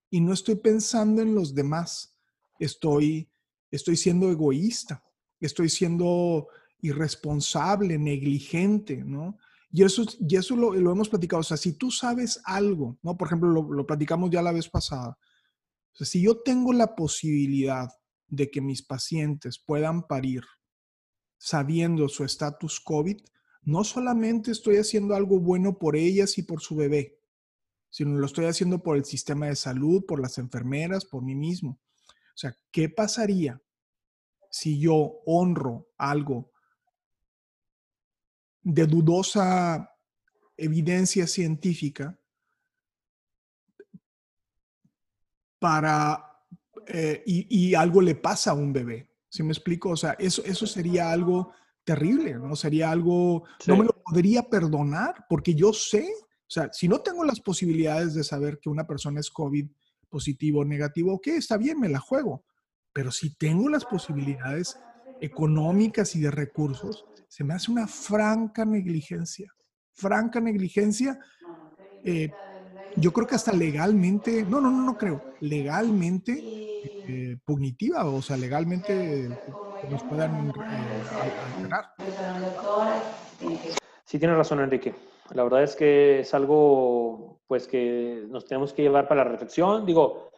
y 0.09 0.21
no 0.21 0.33
estoy 0.33 0.55
pensando 0.55 1.21
en 1.21 1.35
los 1.35 1.53
demás. 1.53 2.15
Estoy, 2.59 3.29
estoy 3.71 3.97
siendo 3.97 4.29
egoísta, 4.31 5.03
estoy 5.39 5.69
siendo 5.69 6.47
irresponsable, 6.81 7.97
negligente, 7.97 8.97
¿no? 8.97 9.37
Y 9.71 9.83
eso, 9.83 10.05
y 10.19 10.35
eso 10.35 10.55
lo, 10.55 10.73
hemos 10.75 11.09
platicado. 11.09 11.41
O 11.41 11.43
sea, 11.43 11.57
si 11.57 11.73
tú 11.73 11.91
sabes 11.91 12.41
algo, 12.45 12.97
¿no? 13.01 13.17
Por 13.17 13.27
ejemplo, 13.27 13.49
lo, 13.49 13.85
platicamos 13.85 14.29
ya 14.29 14.41
la 14.41 14.51
vez 14.51 14.69
pasada. 14.69 15.17
O 15.93 15.95
sea, 15.97 16.07
si 16.07 16.21
yo 16.21 16.41
tengo 16.41 16.73
la 16.73 16.95
posibilidad 16.95 17.89
de 18.27 18.49
que 18.49 18.61
mis 18.61 18.81
pacientes 18.81 19.59
puedan 19.59 20.07
parir 20.07 20.43
sabiendo 21.37 22.07
su 22.09 22.23
estatus 22.23 22.79
COVID, 22.79 23.17
no 23.63 23.83
solamente 23.83 24.51
estoy 24.51 24.77
haciendo 24.77 25.15
algo 25.15 25.39
bueno 25.39 25.77
por 25.77 25.95
ellas 25.95 26.37
y 26.37 26.43
por 26.43 26.61
su 26.61 26.75
bebé, 26.75 27.19
sino 27.89 28.17
lo 28.17 28.25
estoy 28.25 28.45
haciendo 28.45 28.81
por 28.81 28.95
el 28.97 29.05
sistema 29.05 29.47
de 29.47 29.55
salud, 29.55 30.05
por 30.05 30.21
las 30.21 30.37
enfermeras, 30.37 31.05
por 31.05 31.23
mí 31.23 31.35
mismo. 31.35 31.79
O 32.09 32.37
sea, 32.37 32.55
¿qué 32.71 32.89
pasaría 32.89 33.61
si 34.49 34.79
yo 34.79 35.19
honro 35.25 35.89
algo 35.97 36.51
de 38.73 38.85
dudosa 38.85 39.91
evidencia 40.55 41.27
científica 41.27 42.19
para 45.59 46.23
eh, 46.87 47.23
y, 47.25 47.73
algo 47.75 48.01
le 48.01 48.15
pasa 48.15 48.51
a 48.51 48.55
un 48.55 48.73
bebé? 48.73 49.09
¿Sí 49.29 49.43
me 49.43 49.51
explico? 49.51 49.89
O 49.89 49.97
sea, 49.97 50.15
eso, 50.19 50.43
eso 50.45 50.65
sería 50.65 51.11
algo 51.11 51.51
terrible, 51.83 52.35
¿no? 52.35 52.55
Sería 52.55 52.91
algo, 52.91 53.43
no 53.65 53.77
me 53.77 53.85
lo 53.85 54.03
podría 54.03 54.43
perdonar 54.43 55.25
porque 55.29 55.53
yo 55.55 55.73
sé 55.73 56.09
o 56.47 56.49
sea, 56.49 56.71
si 56.71 56.87
no 56.87 57.01
tengo 57.01 57.25
las 57.25 57.41
posibilidades 57.41 58.13
de 58.13 58.23
saber 58.23 58.59
que 58.59 58.69
una 58.69 58.87
persona 58.87 59.19
es 59.19 59.29
COVID 59.29 59.67
positivo 60.07 60.61
o 60.61 60.65
negativo, 60.65 61.13
ok, 61.13 61.27
está 61.27 61.57
bien, 61.57 61.77
me 61.77 61.89
la 61.89 61.99
juego. 61.99 62.45
Pero 62.93 63.11
si 63.11 63.35
tengo 63.35 63.67
las 63.67 63.83
posibilidades 63.83 64.79
económicas 65.19 66.15
y 66.15 66.21
de 66.21 66.31
recursos, 66.31 67.05
se 67.27 67.43
me 67.43 67.53
hace 67.53 67.71
una 67.71 67.87
franca 67.87 68.65
negligencia. 68.65 69.51
Franca 69.93 70.39
negligencia. 70.39 71.19
Eh, 72.03 72.31
yo 72.95 73.11
creo 73.11 73.27
que 73.27 73.35
hasta 73.35 73.51
legalmente, 73.53 74.43
no, 74.43 74.59
no, 74.59 74.71
no, 74.71 74.81
no 74.81 74.97
creo, 74.97 75.21
legalmente 75.41 76.33
eh, 77.09 77.37
punitiva, 77.45 78.05
o 78.05 78.21
sea, 78.21 78.37
legalmente 78.37 79.29
nos 79.89 80.03
puedan 80.03 80.51
eh. 83.41 83.75
Sí, 84.03 84.19
tiene 84.19 84.35
razón, 84.35 84.61
Enrique. 84.61 84.93
La 85.33 85.43
verdad 85.43 85.63
es 85.63 85.75
que 85.75 86.21
es 86.21 86.33
algo 86.33 87.41
pues 87.47 87.67
que 87.67 88.25
nos 88.29 88.45
tenemos 88.45 88.73
que 88.73 88.83
llevar 88.83 89.07
para 89.07 89.23
la 89.23 89.31
reflexión. 89.31 89.85
Digo, 89.85 90.31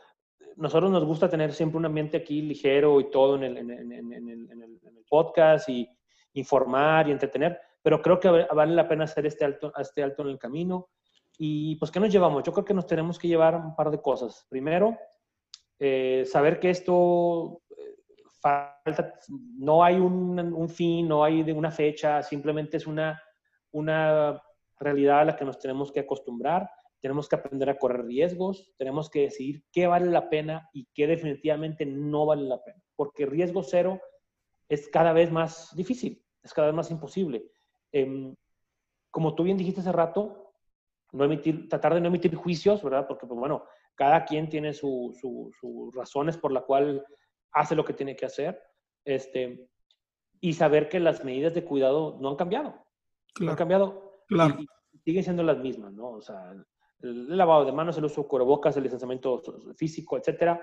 nosotros 0.55 0.91
nos 0.91 1.05
gusta 1.05 1.29
tener 1.29 1.53
siempre 1.53 1.77
un 1.77 1.85
ambiente 1.85 2.17
aquí 2.17 2.41
ligero 2.41 2.99
y 2.99 3.09
todo 3.09 3.35
en 3.35 3.43
el, 3.43 3.57
el, 3.57 4.79
podcast 5.07 5.69
y 5.69 5.89
informar 6.33 7.07
y 7.07 7.11
entretener, 7.11 7.59
pero 7.81 8.01
creo 8.01 8.19
que 8.19 8.29
vale 8.29 8.75
la 8.75 8.87
pena 8.87 9.05
hacer 9.05 9.25
este 9.25 9.45
alto, 9.45 9.71
este 9.77 10.03
alto 10.03 10.23
en 10.23 10.29
el 10.29 10.39
camino. 10.39 10.89
Y 11.37 11.75
pues, 11.77 11.89
¿qué 11.91 11.99
nos 11.99 12.11
llevamos? 12.11 12.43
Yo 12.43 12.51
creo 12.51 12.65
que 12.65 12.73
nos 12.73 12.85
tenemos 12.85 13.17
que 13.17 13.27
llevar 13.27 13.55
un 13.55 13.75
par 13.75 13.89
de 13.91 14.01
cosas. 14.01 14.45
Primero, 14.49 14.97
eh, 15.79 16.25
saber 16.25 16.59
que 16.59 16.69
esto 16.69 17.61
eh, 17.69 17.95
falta, 18.41 19.13
no 19.57 19.83
hay 19.83 19.95
un, 19.95 20.69
fin, 20.69 21.07
no 21.07 21.23
hay 21.23 21.49
una 21.51 21.71
fecha, 21.71 22.21
simplemente 22.21 22.75
es 22.75 22.85
una, 22.85 23.21
una 23.71 24.41
realidad 24.77 25.21
a 25.21 25.25
la 25.25 25.35
que 25.37 25.45
nos 25.45 25.57
tenemos 25.57 25.91
que 25.93 26.01
acostumbrar, 26.01 26.69
tenemos 27.01 27.29
que 27.29 27.37
aprender 27.37 27.69
a 27.69 27.77
correr 27.77 28.05
riesgos, 28.05 28.73
tenemos 28.77 29.09
que 29.09 29.21
decidir 29.21 29.63
qué 29.71 29.87
vale 29.87 30.07
la 30.07 30.29
pena 30.29 30.69
y 30.73 30.87
qué 30.93 31.07
definitivamente 31.07 31.85
no 31.85 32.25
vale 32.25 32.43
la 32.43 32.61
pena, 32.61 32.81
porque 32.97 33.25
riesgo 33.25 33.63
cero 33.63 34.01
es 34.69 34.87
cada 34.87 35.11
vez 35.11 35.31
más 35.31 35.75
difícil, 35.75 36.23
es 36.43 36.53
cada 36.53 36.67
vez 36.67 36.75
más 36.75 36.91
imposible. 36.91 37.51
Em, 37.91 38.35
como 39.11 39.35
tú 39.35 39.43
bien 39.43 39.57
dijiste 39.57 39.81
hace 39.81 39.91
rato, 39.91 40.53
no 41.11 41.25
emitir, 41.25 41.67
tratar 41.67 41.95
de 41.95 42.01
no 42.01 42.07
emitir 42.07 42.35
juicios, 42.35 42.83
¿verdad? 42.83 43.07
Porque, 43.07 43.25
pues, 43.25 43.39
bueno, 43.39 43.65
cada 43.95 44.23
quien 44.25 44.47
tiene 44.47 44.73
sus 44.73 45.19
razones 45.93 46.37
por 46.37 46.51
la 46.51 46.61
cual 46.61 47.03
hace 47.51 47.75
lo 47.75 47.83
que 47.83 47.93
tiene 47.93 48.15
que 48.15 48.27
hacer. 48.27 48.61
Este, 49.03 49.67
y 50.39 50.53
saber 50.53 50.87
que 50.87 50.99
las 50.99 51.25
medidas 51.25 51.53
de 51.53 51.65
cuidado 51.65 52.17
no 52.21 52.29
han 52.29 52.35
cambiado. 52.35 52.85
No 53.39 53.51
han 53.51 53.57
cambiado. 53.57 54.23
Claro. 54.27 54.55
Y, 54.59 54.67
siguen 55.03 55.23
siendo 55.23 55.43
las 55.43 55.57
mismas, 55.57 55.93
¿no? 55.93 56.11
O 56.11 56.21
sea, 56.21 56.51
el, 57.01 57.37
lavado 57.37 57.65
de 57.65 57.71
manos, 57.71 57.97
el 57.97 58.05
uso 58.05 58.21
de 58.21 58.27
cubrebocas, 58.27 58.77
el 58.77 58.83
distanciamiento 58.83 59.41
físico, 59.75 60.17
etcétera. 60.17 60.61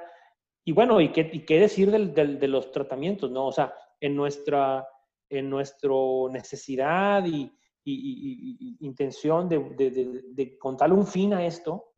Y 0.64 0.72
bueno, 0.72 1.00
¿y 1.00 1.10
qué, 1.10 1.28
y 1.32 1.44
qué 1.44 1.58
decir 1.60 1.90
del, 1.90 2.14
del, 2.14 2.38
de 2.38 2.48
los 2.48 2.70
tratamientos, 2.70 3.30
no? 3.30 3.46
O 3.46 3.52
sea, 3.52 3.74
en 4.00 4.16
nuestra, 4.16 4.86
en 5.28 5.50
nuestro 5.50 6.28
necesidad 6.30 7.24
y, 7.24 7.50
y, 7.84 8.76
intención 8.80 9.48
de, 9.48 9.58
de, 9.58 10.22
de, 10.28 10.58
contarle 10.58 10.94
un 10.94 11.06
fin 11.06 11.32
a 11.34 11.46
esto, 11.46 11.92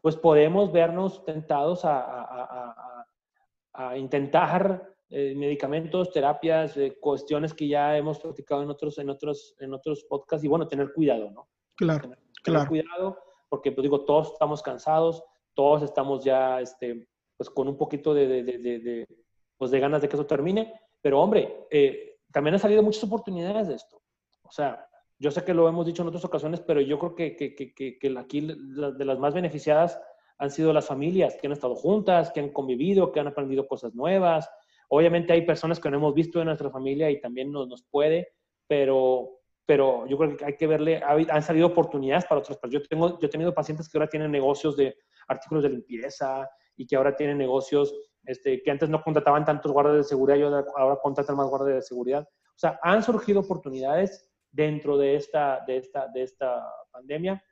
pues 0.00 0.16
podemos 0.16 0.70
vernos 0.70 1.24
tentados 1.24 1.84
a, 1.84 2.00
a, 2.00 3.06
a, 3.72 3.88
a 3.88 3.98
intentar 3.98 4.94
eh, 5.10 5.34
medicamentos, 5.34 6.10
terapias, 6.10 6.76
eh, 6.76 6.96
cuestiones 7.00 7.54
que 7.54 7.68
ya 7.68 7.96
hemos 7.96 8.18
platicado 8.18 8.62
en 8.62 8.70
otros, 8.70 8.98
en, 8.98 9.10
otros, 9.10 9.54
en 9.58 9.72
otros 9.72 10.04
podcasts 10.04 10.44
y 10.44 10.48
bueno, 10.48 10.66
tener 10.66 10.92
cuidado, 10.92 11.30
¿no? 11.30 11.48
Claro, 11.76 12.02
tener, 12.02 12.18
claro. 12.42 12.68
cuidado 12.68 13.18
porque, 13.48 13.72
pues 13.72 13.82
digo, 13.82 14.04
todos 14.04 14.32
estamos 14.32 14.62
cansados, 14.62 15.22
todos 15.54 15.82
estamos 15.82 16.24
ya, 16.24 16.60
este, 16.60 17.08
pues 17.36 17.48
con 17.50 17.68
un 17.68 17.76
poquito 17.76 18.12
de, 18.12 18.26
de, 18.26 18.42
de, 18.42 18.58
de 18.58 19.08
pues, 19.56 19.70
de 19.70 19.80
ganas 19.80 20.02
de 20.02 20.08
que 20.08 20.16
eso 20.16 20.26
termine, 20.26 20.72
pero 21.04 21.20
hombre, 21.20 21.66
eh, 21.70 22.16
también 22.32 22.54
han 22.54 22.60
salido 22.60 22.82
muchas 22.82 23.04
oportunidades 23.04 23.68
de 23.68 23.74
esto. 23.74 24.00
O 24.42 24.50
sea, 24.50 24.88
yo 25.18 25.30
sé 25.30 25.44
que 25.44 25.52
lo 25.52 25.68
hemos 25.68 25.84
dicho 25.84 26.00
en 26.00 26.08
otras 26.08 26.24
ocasiones, 26.24 26.62
pero 26.62 26.80
yo 26.80 26.98
creo 26.98 27.14
que, 27.14 27.36
que, 27.36 27.54
que, 27.54 27.98
que 27.98 28.18
aquí 28.18 28.40
de 28.40 29.04
las 29.04 29.18
más 29.18 29.34
beneficiadas 29.34 30.00
han 30.38 30.50
sido 30.50 30.72
las 30.72 30.86
familias 30.86 31.36
que 31.36 31.46
han 31.46 31.52
estado 31.52 31.74
juntas, 31.74 32.32
que 32.32 32.40
han 32.40 32.48
convivido, 32.48 33.12
que 33.12 33.20
han 33.20 33.26
aprendido 33.26 33.66
cosas 33.66 33.94
nuevas. 33.94 34.48
Obviamente 34.88 35.34
hay 35.34 35.42
personas 35.42 35.78
que 35.78 35.90
no 35.90 35.98
hemos 35.98 36.14
visto 36.14 36.40
en 36.40 36.46
nuestra 36.46 36.70
familia 36.70 37.10
y 37.10 37.20
también 37.20 37.52
nos, 37.52 37.68
nos 37.68 37.82
puede, 37.82 38.28
pero, 38.66 39.28
pero 39.66 40.06
yo 40.06 40.16
creo 40.16 40.38
que 40.38 40.44
hay 40.46 40.56
que 40.56 40.66
verle, 40.66 41.02
han 41.04 41.42
salido 41.42 41.66
oportunidades 41.66 42.24
para 42.24 42.40
otras 42.40 42.56
personas. 42.56 42.82
Yo, 42.82 42.88
tengo, 42.88 43.20
yo 43.20 43.26
he 43.26 43.30
tenido 43.30 43.52
pacientes 43.52 43.90
que 43.90 43.98
ahora 43.98 44.08
tienen 44.08 44.32
negocios 44.32 44.74
de 44.74 44.96
artículos 45.28 45.64
de 45.64 45.68
limpieza 45.68 46.48
y 46.78 46.86
que 46.86 46.96
ahora 46.96 47.14
tienen 47.14 47.36
negocios 47.36 47.94
este, 48.26 48.62
que 48.62 48.70
antes 48.70 48.88
no 48.88 49.02
contrataban 49.02 49.44
tantos 49.44 49.72
guardias 49.72 49.96
de 49.96 50.04
seguridad 50.04 50.36
y 50.36 50.42
ahora 50.42 50.98
contratan 51.02 51.36
más 51.36 51.48
guardias 51.48 51.76
de 51.76 51.82
seguridad. 51.82 52.28
O 52.28 52.58
sea, 52.58 52.78
han 52.82 53.02
surgido 53.02 53.40
oportunidades 53.40 54.30
dentro 54.50 54.96
de 54.96 55.16
esta, 55.16 55.64
de 55.66 55.78
esta, 55.78 56.08
de 56.08 56.22
esta 56.22 56.64
pandemia. 56.90 57.42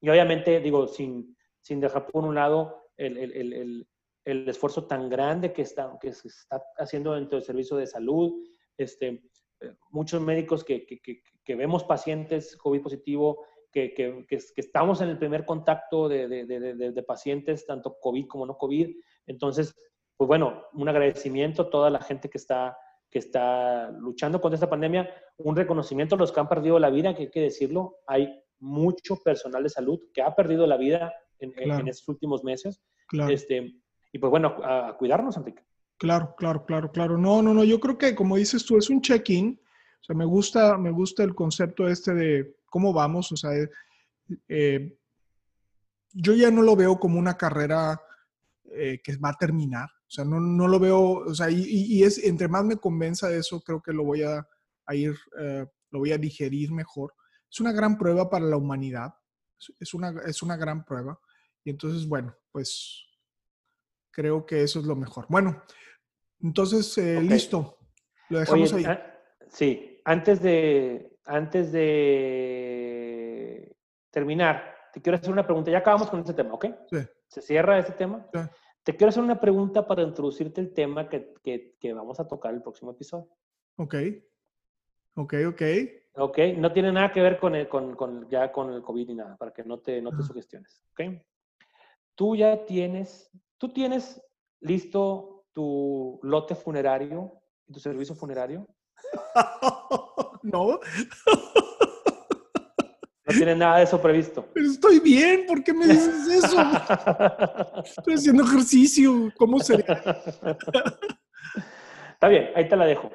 Y 0.00 0.08
obviamente, 0.08 0.60
digo, 0.60 0.88
sin, 0.88 1.36
sin 1.60 1.80
dejar 1.80 2.06
por 2.06 2.24
un 2.24 2.34
lado 2.34 2.88
el, 2.96 3.16
el, 3.18 3.52
el, 3.52 3.88
el 4.24 4.48
esfuerzo 4.48 4.86
tan 4.86 5.08
grande 5.08 5.52
que, 5.52 5.62
está, 5.62 5.96
que 6.00 6.12
se 6.12 6.28
está 6.28 6.62
haciendo 6.78 7.14
dentro 7.14 7.36
del 7.38 7.44
servicio 7.46 7.76
de 7.76 7.86
salud, 7.86 8.42
este, 8.76 9.22
eh, 9.60 9.74
muchos 9.90 10.20
médicos 10.22 10.64
que, 10.64 10.86
que, 10.86 11.00
que, 11.44 11.54
vemos 11.54 11.84
pacientes 11.84 12.56
COVID 12.56 12.82
positivo, 12.82 13.44
que, 13.70 13.94
que, 13.94 14.26
estamos 14.56 15.00
en 15.00 15.08
el 15.08 15.18
primer 15.18 15.44
contacto 15.44 16.08
de, 16.08 16.28
de, 16.28 16.44
de, 16.46 16.92
de, 16.92 17.02
pacientes, 17.02 17.66
tanto 17.66 17.98
COVID 18.00 18.26
como 18.26 18.46
no 18.46 18.56
COVID. 18.56 18.96
Entonces, 19.26 19.74
pues 20.20 20.28
bueno, 20.28 20.66
un 20.74 20.86
agradecimiento 20.86 21.62
a 21.62 21.70
toda 21.70 21.88
la 21.88 22.02
gente 22.02 22.28
que 22.28 22.36
está, 22.36 22.76
que 23.10 23.18
está 23.18 23.90
luchando 23.90 24.38
contra 24.38 24.56
esta 24.56 24.68
pandemia, 24.68 25.08
un 25.38 25.56
reconocimiento 25.56 26.14
a 26.14 26.18
los 26.18 26.30
que 26.30 26.40
han 26.40 26.46
perdido 26.46 26.78
la 26.78 26.90
vida, 26.90 27.14
que 27.14 27.22
hay 27.22 27.30
que 27.30 27.40
decirlo, 27.40 27.96
hay 28.06 28.38
mucho 28.58 29.16
personal 29.24 29.62
de 29.62 29.70
salud 29.70 29.98
que 30.12 30.20
ha 30.20 30.36
perdido 30.36 30.66
la 30.66 30.76
vida 30.76 31.10
en, 31.38 31.52
claro. 31.52 31.80
en 31.80 31.88
estos 31.88 32.06
últimos 32.10 32.44
meses. 32.44 32.82
Claro. 33.08 33.32
Este, 33.32 33.72
y 34.12 34.18
pues 34.18 34.28
bueno, 34.28 34.58
a, 34.62 34.94
cuidarnos, 34.98 35.38
Enrique. 35.38 35.64
Claro, 35.96 36.34
claro, 36.36 36.66
claro, 36.66 36.92
claro. 36.92 37.16
No, 37.16 37.40
no, 37.40 37.54
no, 37.54 37.64
yo 37.64 37.80
creo 37.80 37.96
que 37.96 38.14
como 38.14 38.36
dices 38.36 38.66
tú, 38.66 38.76
es 38.76 38.90
un 38.90 39.00
check-in. 39.00 39.58
O 40.02 40.04
sea, 40.04 40.14
me 40.14 40.26
gusta, 40.26 40.76
me 40.76 40.90
gusta 40.90 41.24
el 41.24 41.34
concepto 41.34 41.88
este 41.88 42.12
de 42.12 42.56
cómo 42.66 42.92
vamos. 42.92 43.32
O 43.32 43.36
sea, 43.38 43.52
eh, 44.48 44.98
yo 46.12 46.34
ya 46.34 46.50
no 46.50 46.60
lo 46.60 46.76
veo 46.76 47.00
como 47.00 47.18
una 47.18 47.38
carrera 47.38 47.98
eh, 48.70 49.00
que 49.02 49.16
va 49.16 49.30
a 49.30 49.38
terminar. 49.38 49.88
O 50.10 50.12
sea, 50.12 50.24
no, 50.24 50.40
no 50.40 50.66
lo 50.66 50.80
veo, 50.80 51.00
o 51.00 51.34
sea, 51.36 51.48
y, 51.48 51.64
y, 51.68 52.02
es, 52.02 52.18
entre 52.24 52.48
más 52.48 52.64
me 52.64 52.76
convenza 52.76 53.28
de 53.28 53.38
eso, 53.38 53.60
creo 53.60 53.80
que 53.80 53.92
lo 53.92 54.02
voy 54.02 54.24
a, 54.24 54.44
a 54.84 54.94
ir, 54.96 55.16
eh, 55.38 55.64
lo 55.92 56.00
voy 56.00 56.10
a 56.10 56.18
digerir 56.18 56.72
mejor. 56.72 57.14
Es 57.48 57.60
una 57.60 57.70
gran 57.70 57.96
prueba 57.96 58.28
para 58.28 58.44
la 58.44 58.56
humanidad. 58.56 59.14
Es 59.78 59.94
una, 59.94 60.12
es 60.26 60.42
una 60.42 60.56
gran 60.56 60.84
prueba. 60.84 61.20
Y 61.62 61.70
entonces, 61.70 62.08
bueno, 62.08 62.34
pues 62.50 63.06
creo 64.10 64.44
que 64.44 64.64
eso 64.64 64.80
es 64.80 64.84
lo 64.84 64.96
mejor. 64.96 65.26
Bueno, 65.28 65.62
entonces, 66.40 66.98
eh, 66.98 67.18
okay. 67.18 67.28
listo. 67.28 67.78
Lo 68.30 68.40
dejamos 68.40 68.72
Oye, 68.72 68.88
ahí. 68.88 68.98
Sí, 69.48 70.02
antes 70.04 70.42
de, 70.42 71.20
antes 71.24 71.70
de 71.70 73.76
terminar, 74.10 74.74
te 74.92 75.00
quiero 75.00 75.18
hacer 75.18 75.30
una 75.30 75.46
pregunta. 75.46 75.70
Ya 75.70 75.78
acabamos 75.78 76.10
con 76.10 76.18
este 76.18 76.34
tema, 76.34 76.54
¿ok? 76.54 76.66
Sí. 76.90 76.98
¿Se 77.28 77.42
cierra 77.42 77.78
este 77.78 77.92
tema? 77.92 78.26
Sí. 78.34 78.40
Te 78.82 78.96
quiero 78.96 79.10
hacer 79.10 79.22
una 79.22 79.40
pregunta 79.40 79.86
para 79.86 80.02
introducirte 80.02 80.60
el 80.60 80.72
tema 80.72 81.08
que, 81.08 81.34
que, 81.42 81.76
que 81.78 81.92
vamos 81.92 82.18
a 82.18 82.26
tocar 82.26 82.54
el 82.54 82.62
próximo 82.62 82.92
episodio. 82.92 83.28
Ok. 83.76 83.94
Ok, 85.16 85.34
ok. 85.48 85.62
Ok, 86.16 86.38
no 86.56 86.72
tiene 86.72 86.90
nada 86.92 87.12
que 87.12 87.20
ver 87.20 87.38
con, 87.38 87.54
el, 87.54 87.68
con, 87.68 87.94
con 87.94 88.28
ya 88.28 88.50
con 88.50 88.72
el 88.72 88.82
COVID 88.82 89.08
ni 89.08 89.14
nada, 89.14 89.36
para 89.36 89.52
que 89.52 89.62
no 89.62 89.78
te, 89.80 90.00
no 90.00 90.10
te 90.10 90.16
Ah. 90.20 90.26
sugestiones. 90.26 90.82
Ok. 90.92 91.22
Tú 92.14 92.36
ya 92.36 92.64
tienes, 92.64 93.30
tú 93.58 93.68
tienes 93.72 94.20
listo 94.60 95.46
tu 95.52 96.18
lote 96.22 96.54
funerario, 96.54 97.32
tu 97.72 97.78
servicio 97.80 98.14
funerario. 98.14 98.66
no. 100.42 100.80
No 103.30 103.36
tienes 103.36 103.56
nada 103.56 103.78
de 103.78 103.84
eso 103.84 104.02
previsto. 104.02 104.46
Pero 104.52 104.66
estoy 104.66 104.98
bien, 105.00 105.44
¿por 105.46 105.62
qué 105.62 105.72
me 105.72 105.86
dices 105.86 106.26
eso? 106.28 106.56
Estoy 107.84 108.14
haciendo 108.14 108.42
ejercicio, 108.42 109.32
¿cómo 109.36 109.60
sería? 109.60 110.02
Está 112.12 112.28
bien, 112.28 112.50
ahí 112.54 112.68
te 112.68 112.76
la 112.76 112.86
dejo. 112.86 113.10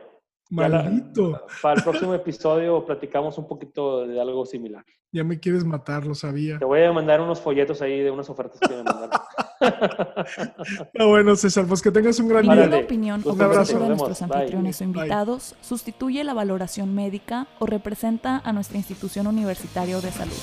Maldito. 0.49 1.31
La, 1.31 1.41
para 1.61 1.75
el 1.75 1.83
próximo 1.83 2.13
episodio 2.13 2.85
platicamos 2.85 3.37
un 3.37 3.47
poquito 3.47 4.07
de 4.07 4.21
algo 4.21 4.45
similar. 4.45 4.85
Ya 5.11 5.23
me 5.23 5.39
quieres 5.39 5.65
matar, 5.65 6.05
lo 6.05 6.15
sabía. 6.15 6.59
Te 6.59 6.65
voy 6.65 6.81
a 6.81 6.91
mandar 6.91 7.19
unos 7.21 7.41
folletos 7.41 7.81
ahí 7.81 8.01
de 8.01 8.11
unas 8.11 8.29
ofertas 8.29 8.59
que 8.59 8.75
me 8.75 8.83
mandaron. 8.83 9.09
ah, 9.61 11.05
bueno, 11.05 11.35
César, 11.35 11.65
pues 11.67 11.81
que 11.81 11.91
tengas 11.91 12.19
un 12.19 12.27
gran 12.27 12.43
día. 12.43 12.77
opinión 12.79 13.21
o 13.25 13.33
Un 13.33 13.41
abrazo. 13.41 13.79
de 13.79 13.87
nuestros 13.87 14.19
vemos. 14.19 14.29
Bye. 14.29 14.37
anfitriones 14.37 14.81
o 14.81 14.83
invitados 14.83 15.55
sustituye 15.61 16.23
la 16.23 16.33
valoración 16.33 16.93
médica 16.93 17.47
o 17.59 17.65
representa 17.65 18.41
a 18.43 18.53
nuestra 18.53 18.77
institución 18.77 19.27
universitaria 19.27 19.97
o 19.97 20.01
de 20.01 20.11
salud. 20.11 20.33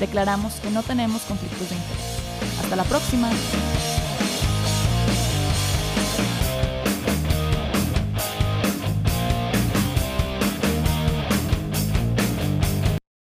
Declaramos 0.00 0.54
que 0.60 0.70
no 0.70 0.82
tenemos 0.82 1.22
conflictos 1.22 1.68
de 1.68 1.74
interés. 1.76 2.18
Hasta 2.62 2.76
la 2.76 2.84
próxima. 2.84 3.30